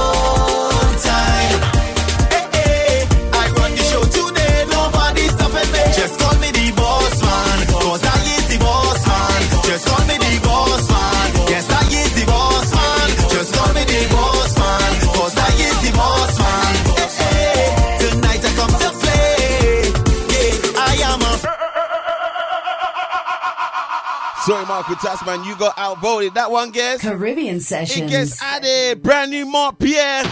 [24.76, 26.34] Sorry, Michael Tasman, you got outvoted.
[26.34, 27.00] That one gets.
[27.02, 28.04] Caribbean session.
[28.04, 29.02] It gets added.
[29.02, 30.22] Brand new Marq Pierre.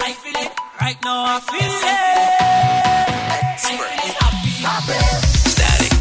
[0.00, 0.50] I feel it
[0.80, 1.24] right now.
[1.26, 1.84] I feel it.
[3.64, 4.16] I feel it
[4.64, 4.96] happy.
[5.44, 5.92] Static.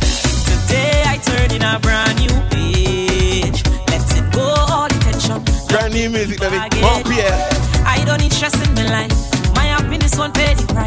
[0.47, 3.61] Today I turn in a brand new page.
[3.89, 5.43] Let it go all the tension.
[5.67, 6.55] Brand new music, baby.
[6.55, 7.49] Marq Pierre.
[7.85, 9.53] I don't need stress in my life.
[9.53, 10.86] My happiness won't pay the price.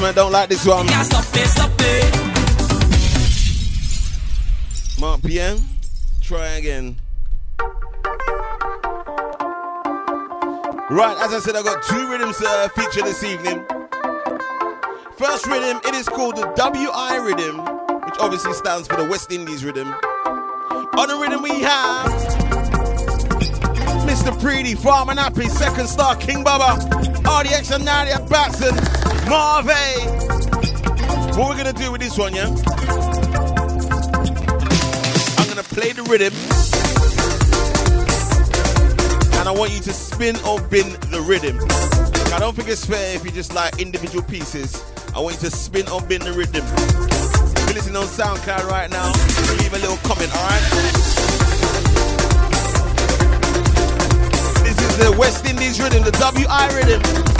[0.00, 0.86] Tasman don't like this one.
[0.88, 2.14] Can't stop it, stop it.
[4.98, 5.56] Marq Pierre.
[6.22, 6.96] Try again.
[10.88, 13.62] Right, as I said, I got two rhythms uh, feature this evening.
[15.18, 17.58] First rhythm, it is called the WI rhythm,
[18.06, 19.88] which obviously stands for the West Indies rhythm.
[19.88, 22.10] On the rhythm we have
[24.08, 24.32] Mr.
[24.40, 26.78] Preedy, Farm and Sekon Sta, King Bubba,
[27.22, 28.99] RDX and Nadia Batson,
[29.30, 29.94] Marvay.
[31.38, 32.48] What we're gonna do with this one, yeah?
[35.38, 36.34] I'm gonna play the rhythm.
[39.38, 41.60] And I want you to spin or bin the rhythm.
[42.34, 44.82] I don't think it's fair if you just like individual pieces.
[45.14, 46.64] I want you to spin or bin the rhythm.
[46.66, 49.12] If you're listening on SoundCloud right now,
[49.62, 50.62] leave a little comment, alright?
[54.66, 57.39] This is the West Indies rhythm, the WI rhythm.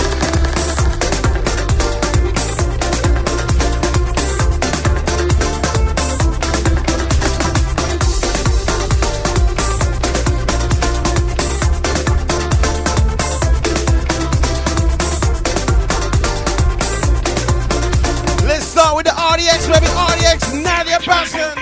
[19.71, 19.87] RDX.
[19.95, 21.55] RDX, Nadia Batson.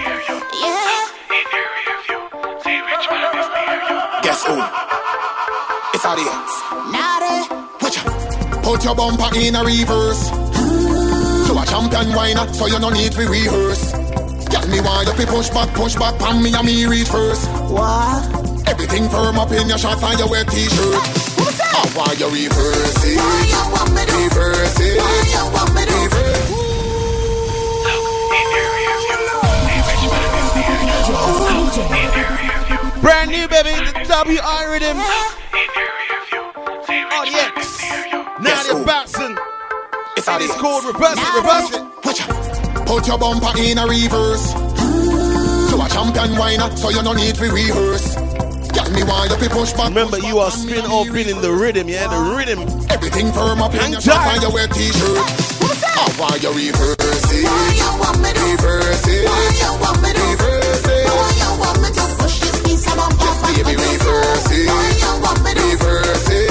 [4.23, 4.55] Guess who?
[5.93, 6.53] It's audience.
[6.89, 7.37] Naughty.
[7.81, 7.97] Watch.
[8.63, 10.29] Put your bumper in a reverse.
[11.45, 13.91] So a champion whiner, so you no need to rehearse.
[14.49, 17.47] Girl, me why you fi push back, push back, pan me and me reach first.
[17.69, 18.67] What?
[18.67, 21.03] Everything firm up in your shots and your wet t-shirt.
[21.81, 23.17] Oh, why you reverse it?
[23.17, 24.17] Why you want me to?
[24.17, 24.97] Reverse it.
[24.97, 25.58] Why you want
[33.01, 33.71] Brand new, baby.
[33.71, 34.97] The WI rhythm.
[36.87, 37.79] RDX.
[38.43, 39.37] Nadia Batson.
[40.17, 42.85] It's It is called Reverse It, Reverse It.
[42.85, 44.51] Put your bumper in a reverse.
[45.69, 48.15] So a champion whiner, so you no need to rehearse.
[48.73, 49.87] Get me why you fi.
[49.87, 52.07] Remember, you are spin off in the rhythm, yeah?
[52.07, 52.59] The rhythm.
[52.89, 55.23] Everything firm up in Hang your shots your wet t-shirt.
[56.01, 57.45] Oh, why you reverse it?
[57.45, 58.41] Why you want me to?
[58.41, 59.25] Reverse it.
[59.25, 60.19] Why you want me to?
[60.19, 61.07] Reverse it.
[61.07, 62.18] Why you want me to
[62.79, 64.69] Just baby, reverse it.
[65.59, 66.47] Reverse it.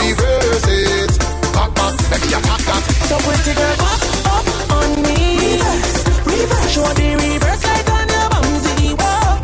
[0.00, 1.12] Reverse it.
[1.52, 2.82] Back, back, baby, you tap that.
[3.08, 4.00] So pretty girl, up,
[4.32, 4.48] up
[4.80, 5.20] on me.
[5.60, 6.72] Reverse, reverse.
[6.72, 9.36] Show the reverse like on your bumsy wall.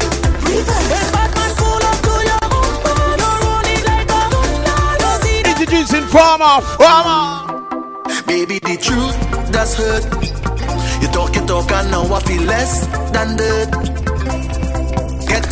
[0.48, 0.88] Reverse.
[0.88, 5.12] When Batman pull up to your bumper, you roll it like a Honda.
[5.50, 7.20] Introducing Farmer, Farmer.
[8.26, 9.16] Baby, the truth
[9.52, 10.04] does hurt.
[11.02, 13.81] You talk, you talk, and now I feel less than dirt.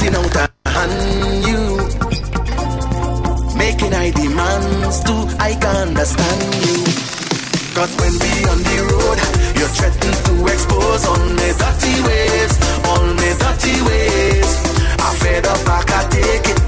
[0.01, 1.61] Getting out of hand, you
[3.59, 5.23] making I demands too.
[5.39, 6.79] I can understand you.
[7.77, 9.19] Cause when we on the road,
[9.59, 12.53] you threaten to expose all my dirty ways,
[12.89, 14.51] all my dirty ways.
[15.05, 16.60] I fed up, I can take it.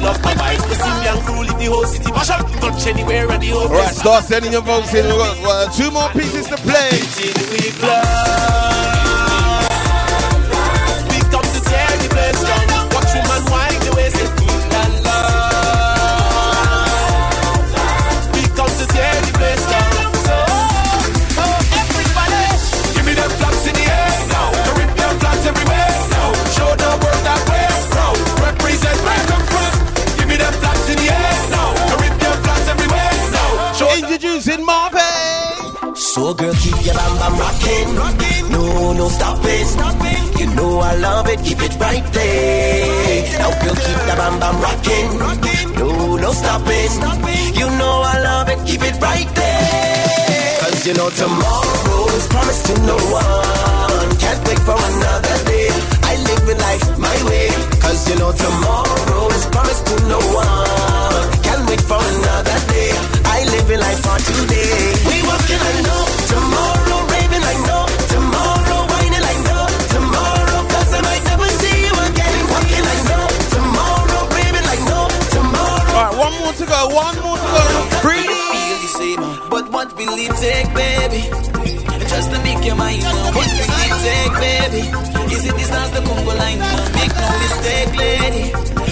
[0.00, 0.68] Full of vibes.
[0.68, 2.46] The city and crew leave the whole city mash up.
[2.60, 5.06] Touch anywhere and the whole All right, start sending your votes in.
[5.06, 6.90] We've got uh, two more pieces to play.
[40.90, 43.38] I love it, keep it right there.
[43.38, 45.06] Now girl, keep the bam bam rocking.
[45.78, 46.90] No, no stopping.
[47.54, 50.58] You know I love it, keep it right there.
[50.58, 54.08] Cause you know tomorrow is promised to no one.
[54.18, 55.70] Can't wait for another day.
[56.10, 57.46] I live with life my way.
[57.78, 61.26] Cause you know tomorrow is promised to no one.
[61.46, 62.90] Can't wait for another day.
[63.30, 64.74] I live in life for today.
[65.06, 66.02] We walking, I know.
[66.34, 67.79] Tomorrow raving, I know.
[76.60, 76.88] To go.
[76.92, 77.64] One more to go.
[78.02, 78.28] Breathe.
[78.28, 79.22] feel the same.
[79.48, 81.22] But what will it take, baby?
[82.12, 83.34] Just to make your mind up.
[83.34, 84.82] What will it take, baby?
[85.32, 86.60] Is it distance the Congo line?
[86.98, 88.44] Make no mistake, lady.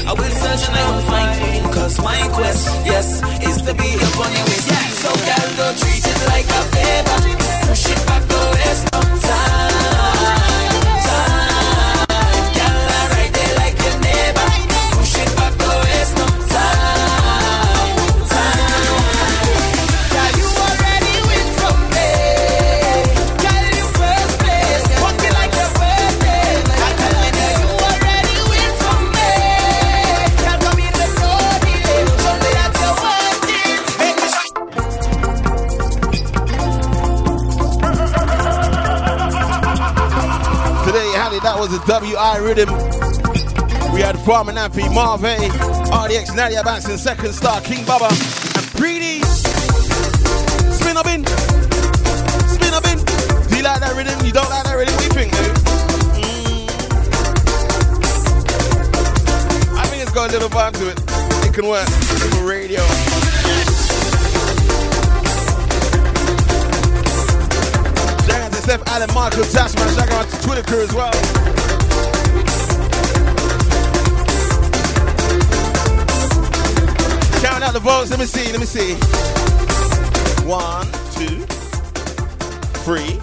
[0.08, 1.62] I will search and I will find you.
[1.76, 4.68] Cause my quest, yes, is to be upon your waist.
[5.02, 7.18] So, girl, don't treat it like a favor.
[7.68, 9.77] Push it back, don't waste no time.
[41.88, 42.68] WI rhythm.
[43.94, 49.24] We had Farmer Nappy, Marve, RDX, Nadia Banks, and Sekon Sta, King Bubba, and Preedy.
[50.70, 51.24] Spin up in.
[52.52, 52.98] Spin up in.
[53.48, 54.20] Do you like that rhythm?
[54.26, 54.92] You don't like that rhythm?
[54.92, 55.56] What do you think, dude?
[56.20, 56.68] Mm.
[59.78, 61.00] I think it's got a little vibe to it.
[61.48, 62.84] It can work for radio.
[68.28, 69.88] Shout out to Steph Allen, Michael Tasman.
[69.94, 71.57] Shout out to Twitter crew as well.
[77.78, 78.10] the votes.
[78.10, 78.50] Let me see.
[78.50, 78.94] Let me see.
[80.46, 81.44] One, two,
[82.84, 83.18] three.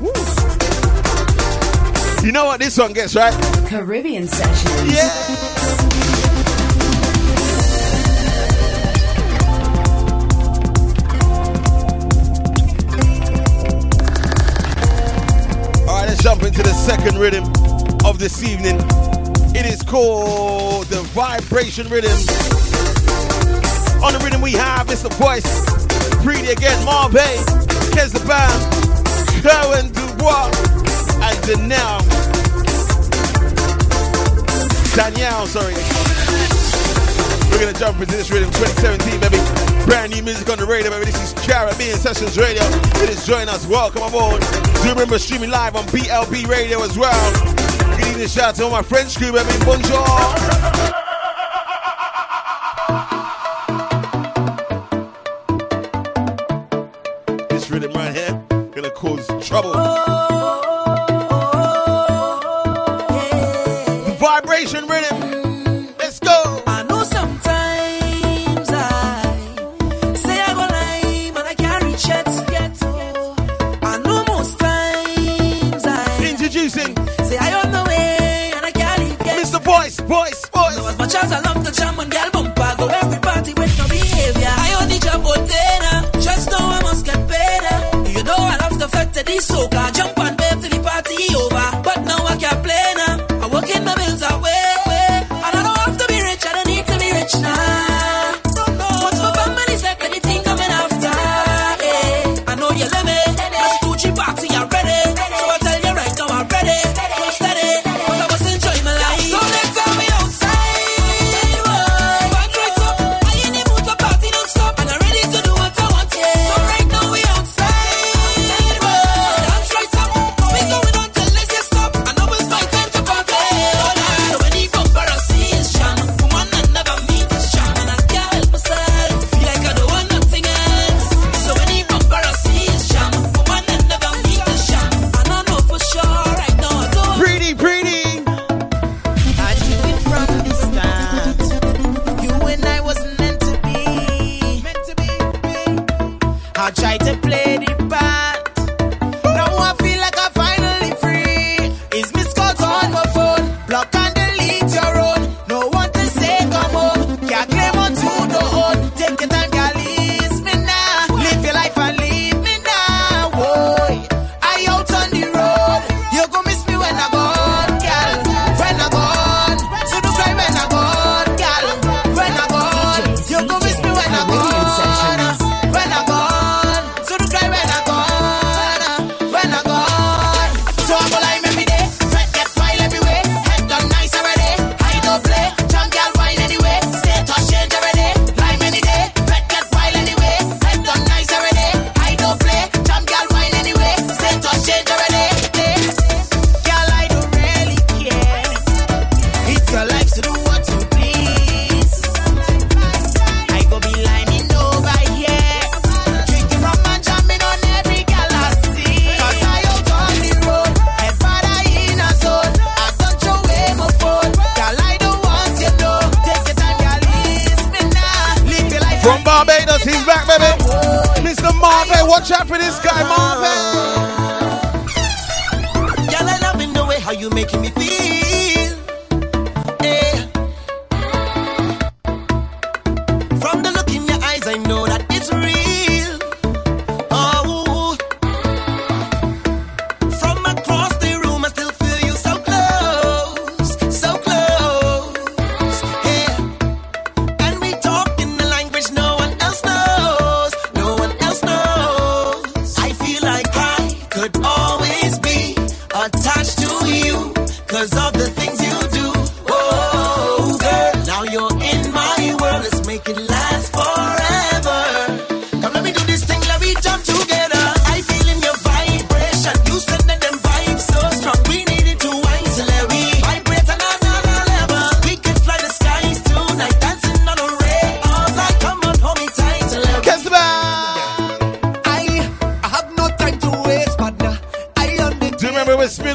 [0.00, 0.12] Woo.
[2.26, 3.34] You know what this one gets, right?
[3.68, 4.90] Caribbean session.
[4.90, 5.38] Yeah.
[16.20, 17.42] jump into the second rhythm
[18.06, 18.76] of this evening.
[19.56, 22.51] It is called the vibration rhythm.
[24.02, 25.46] On the rhythm we have, it's the voice.
[26.26, 27.38] Preedy again, Marvay,
[27.94, 28.58] Kes the Band,
[29.46, 30.50] Kerwin Du Bois,
[31.22, 32.02] and Danielle.
[34.94, 35.74] Danielle, sorry.
[37.50, 39.38] We're gonna jump into this rhythm 2017, baby.
[39.86, 41.06] Brand new music on the radio, baby.
[41.06, 42.62] This is Caribbean Sessions Radio.
[43.02, 43.66] It is join us.
[43.66, 44.42] Welcome aboard.
[44.82, 47.32] Do remember streaming live on BLB Radio as well.
[47.96, 49.52] Good evening, shout out to all my French crew, baby.
[49.64, 50.71] Bonjour.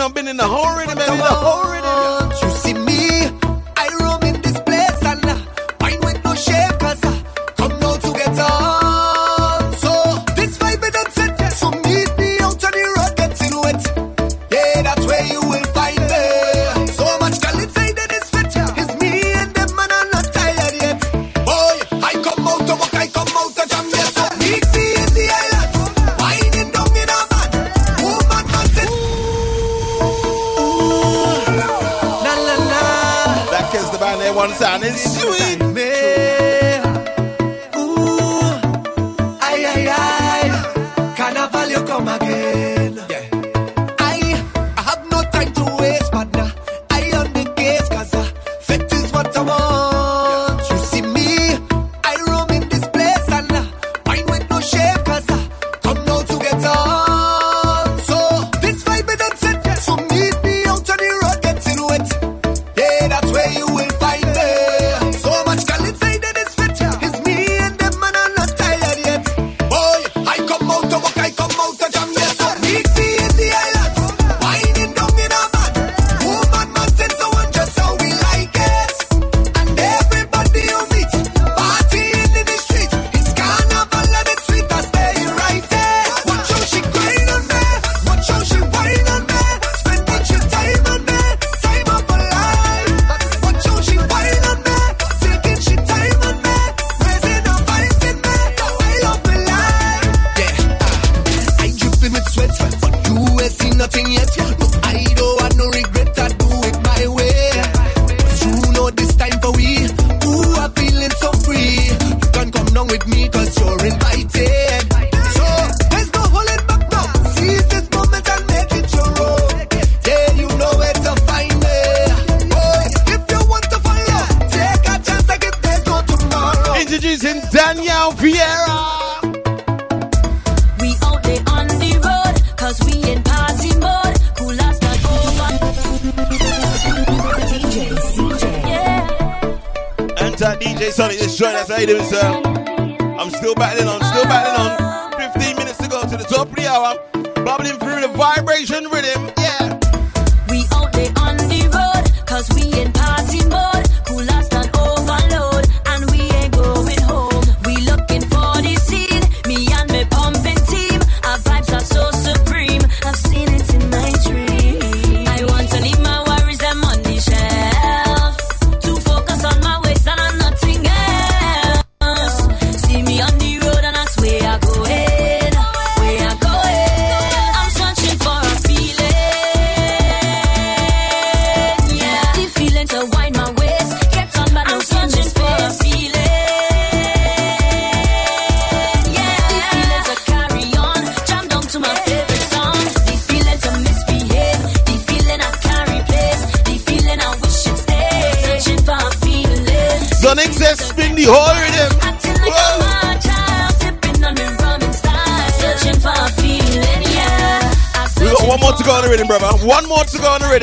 [0.08, 1.12] done been in the hole already, man.
[1.12, 1.87] In the horror.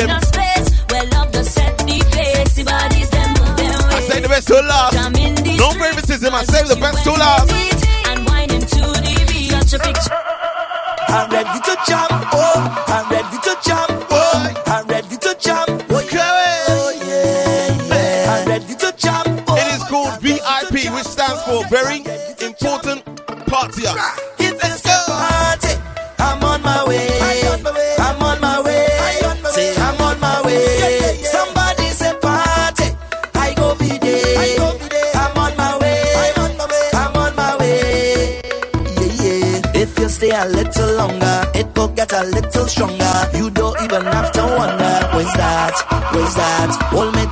[0.00, 0.23] and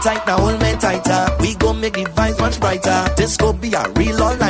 [0.03, 1.37] tight, now hold me tighter.
[1.41, 3.15] We gon' make the vibes much brighter.
[3.17, 4.42] This could be a real alright.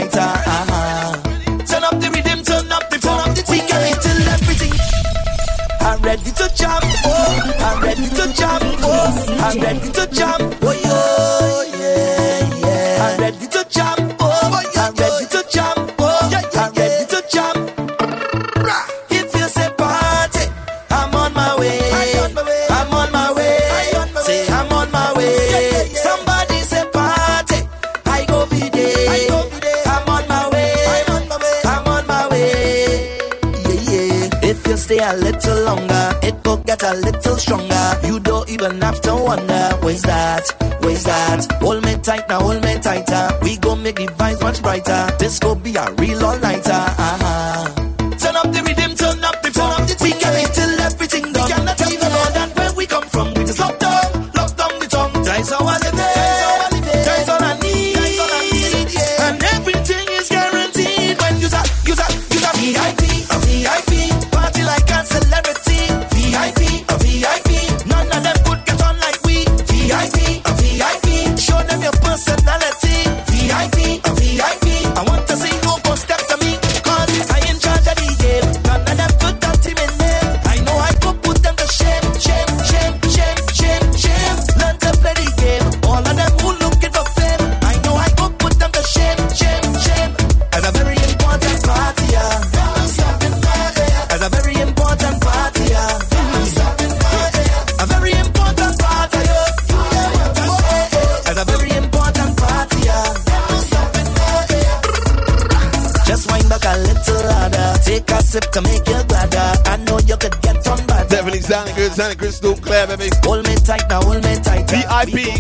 [111.52, 113.12] Sounding good, sounding crystal clear, baby.
[113.28, 114.64] Hold me tight now, hold me tight.
[114.72, 115.36] VIP.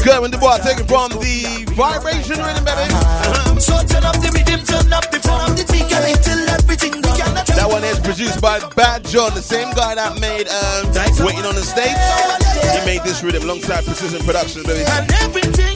[0.00, 2.88] Good, when the bar, taken from the vibration rhythm, baby.
[2.88, 3.60] Uh-huh.
[3.60, 6.96] So turn up the rhythm, turn up the turn up the tea, girl, till everything
[7.04, 10.96] That one is produced by Bad John, the same guy that made um,
[11.28, 11.92] Waiting on the Stage.
[11.92, 14.88] He made this rhythm alongside Precision Productions, baby.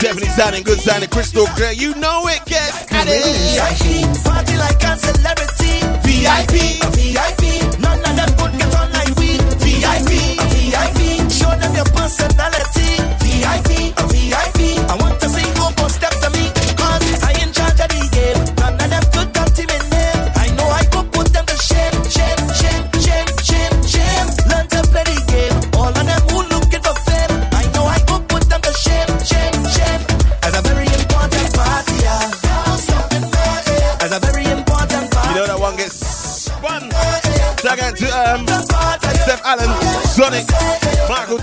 [0.00, 1.76] Definitely sounding good, sounding crystal clear.
[1.76, 3.20] You know it, guess at it.
[3.20, 5.76] VIP, party like a celebrity.
[6.08, 7.44] VIP, VIP,
[7.84, 8.93] none of them could get on
[12.16, 12.63] Acéptale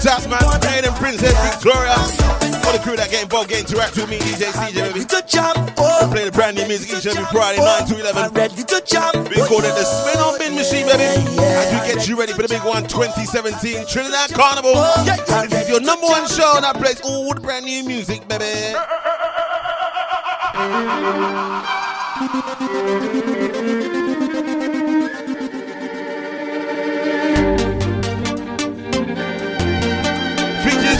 [0.01, 1.93] Tasman, Jane and Princess Victoria.
[2.65, 5.05] All the crew that get involved, get interact with me, DJ CJ, baby.
[5.05, 6.09] To jump, oh.
[6.11, 8.17] Play the brand new music each and every Friday, 9 to 11.
[8.17, 9.29] I'm ready to jump.
[9.29, 10.01] We call it the oh.
[10.01, 11.05] Spin or Bin Machine, baby.
[11.37, 14.73] As we get you ready for the big one, 2017 Trinidad Carnival.
[14.73, 18.73] Oh, this is your number one show that plays all the brand new music, baby.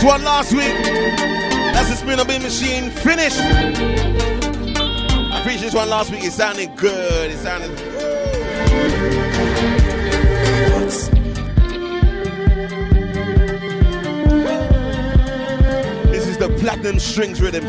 [0.02, 0.74] One last week.
[1.72, 3.38] That's the spin bin machine finished.
[3.38, 3.72] I
[5.44, 6.24] finished this one last week.
[6.24, 7.30] It sounded good.
[7.30, 7.92] It sounded good.
[16.10, 17.64] This is the platinum strings rhythm.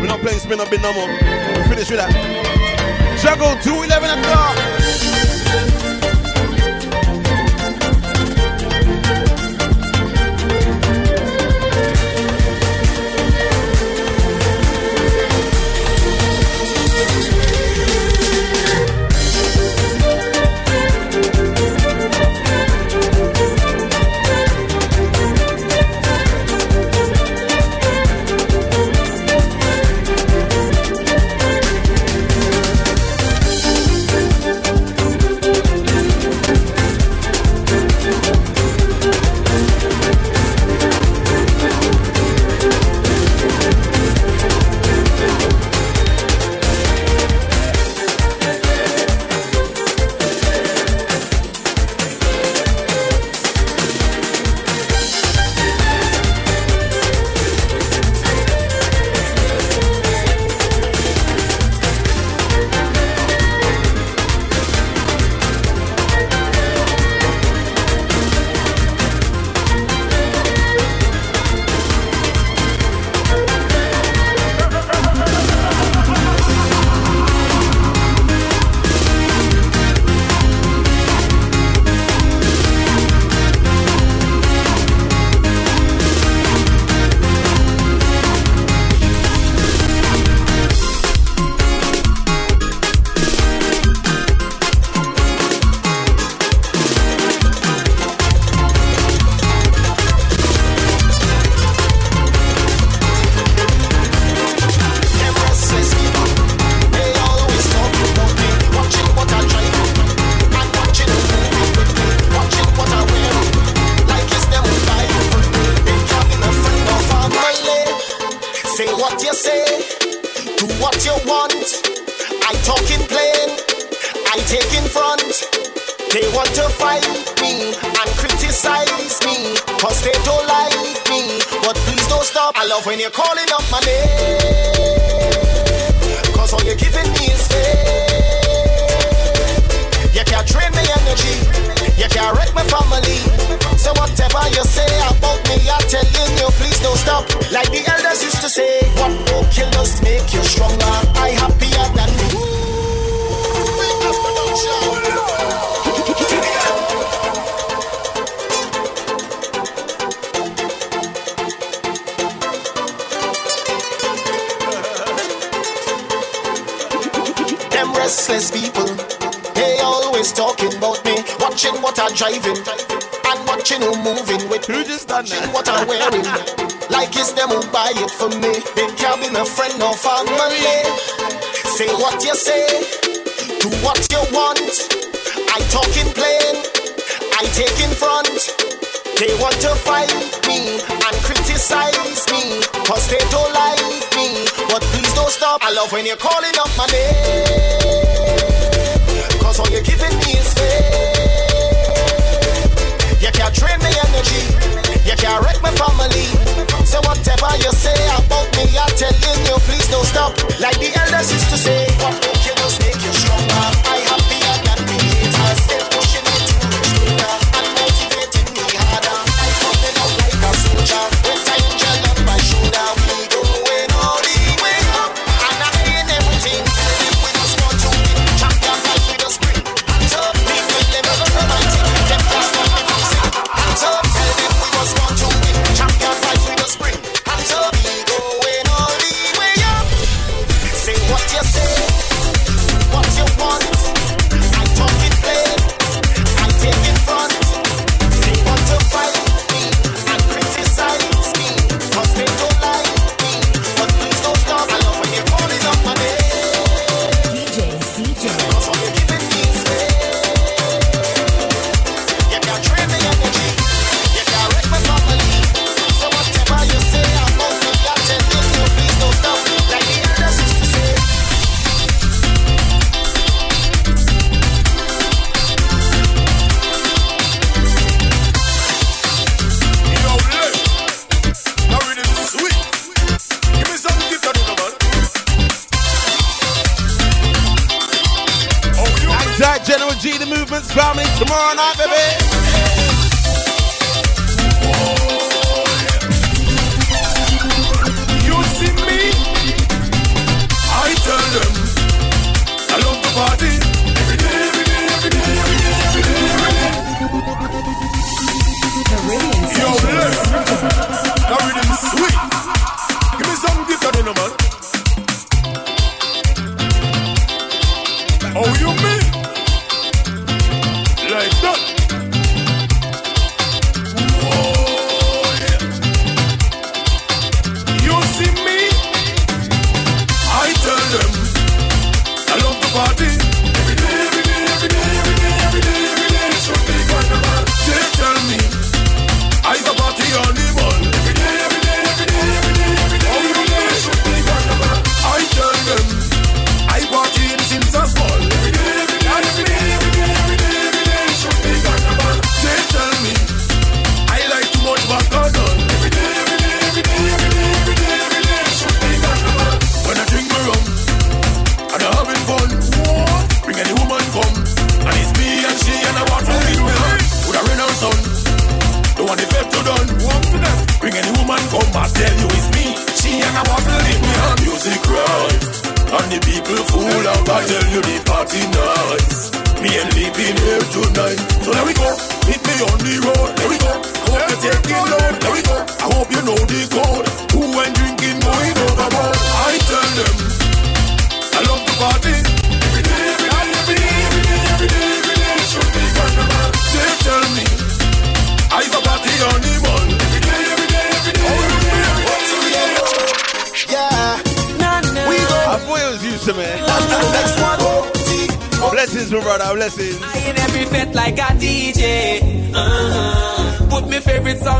[0.00, 1.08] We're not playing spin or bin no more.
[1.08, 2.12] We finished with that.
[3.20, 4.81] Juggle 211 o'clock.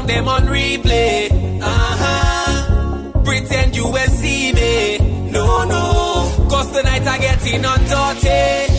[0.03, 1.31] song them on replay.
[1.61, 3.23] Uh-huh.
[3.24, 5.31] Pretend you will see me.
[5.31, 6.47] No, no.
[6.49, 8.72] Cause tonight I get in on dirty.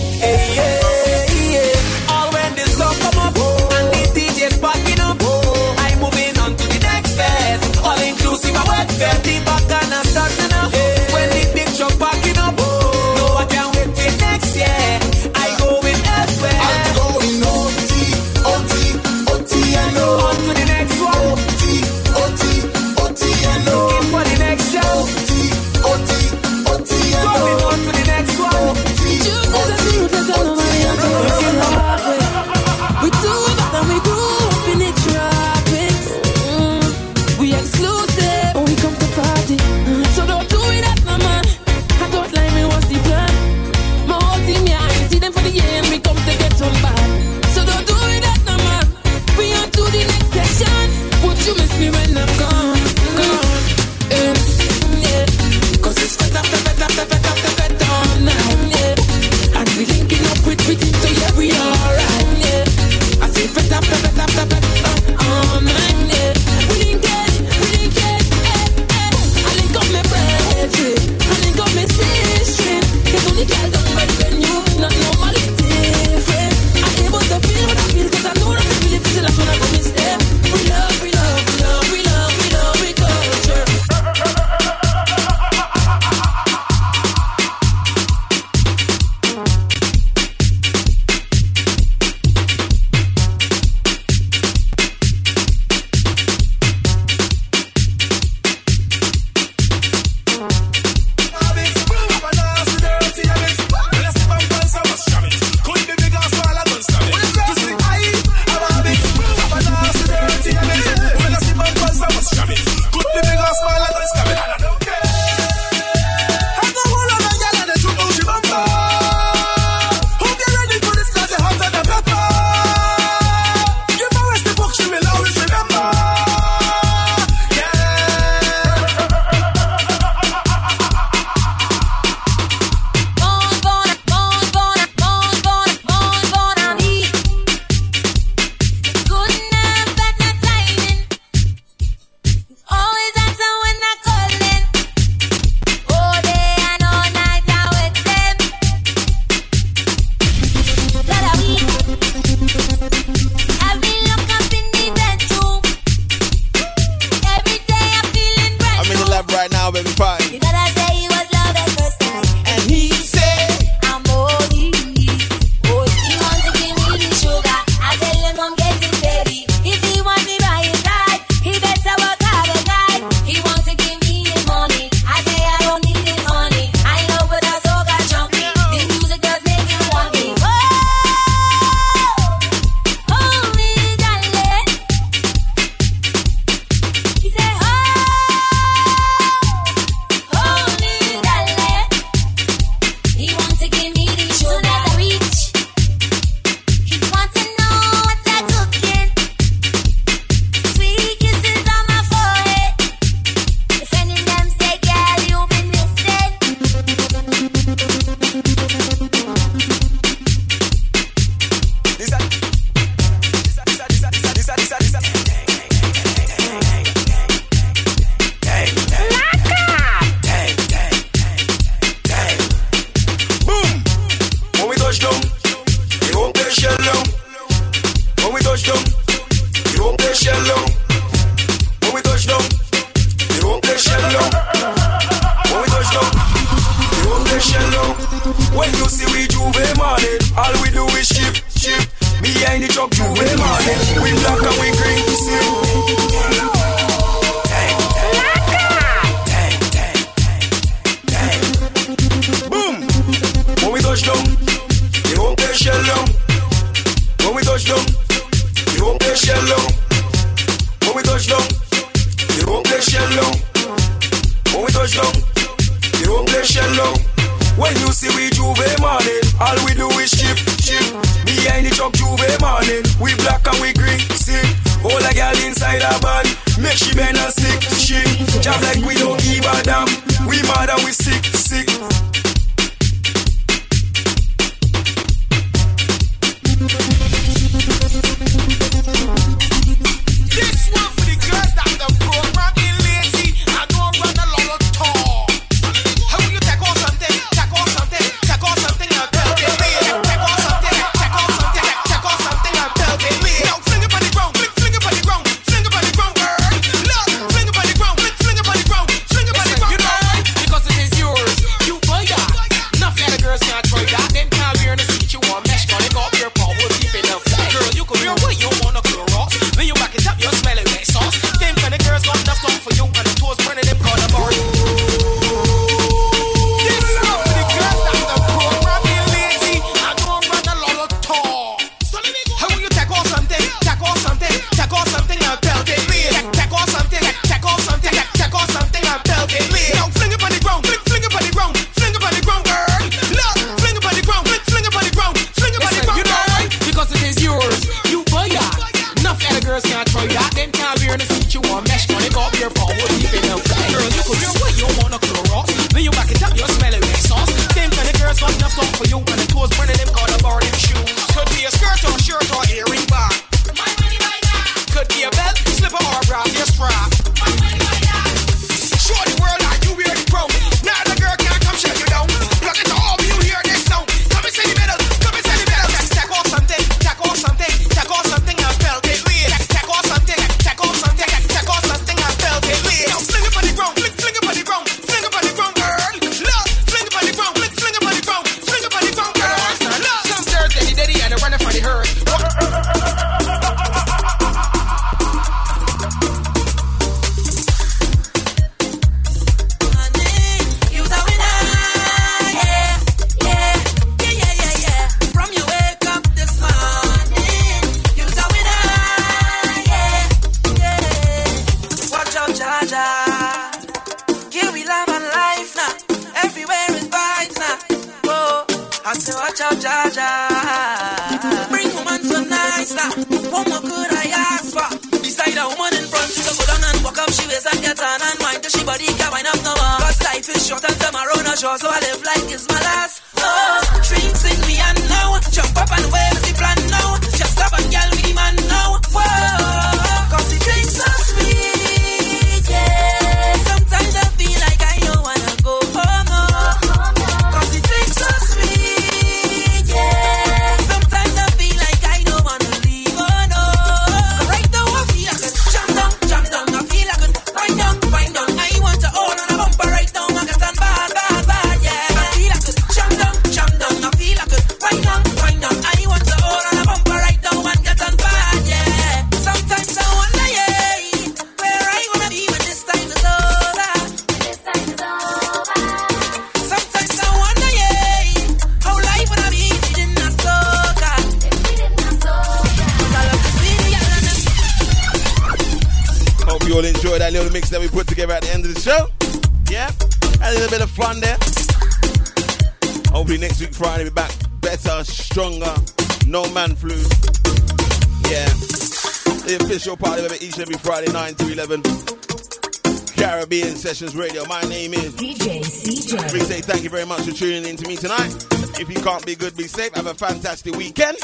[503.83, 504.23] Sessions Radio.
[504.27, 506.13] My name is DJ CJ.
[506.13, 508.15] We say thank you very much for tuning in to me tonight.
[508.57, 509.73] If you can't be good, be safe.
[509.73, 510.97] Have a fantastic weekend.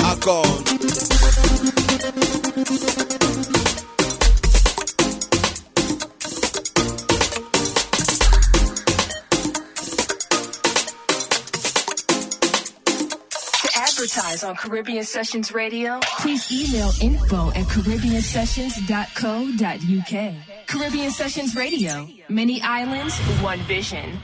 [0.00, 0.44] I've gone.
[13.78, 20.55] advertise on Caribbean Sessions Radio, please email info at caribbeansessions.co.uk.
[20.76, 22.06] Caribbean Sessions Radio.
[22.28, 24.18] Many islands, one vision.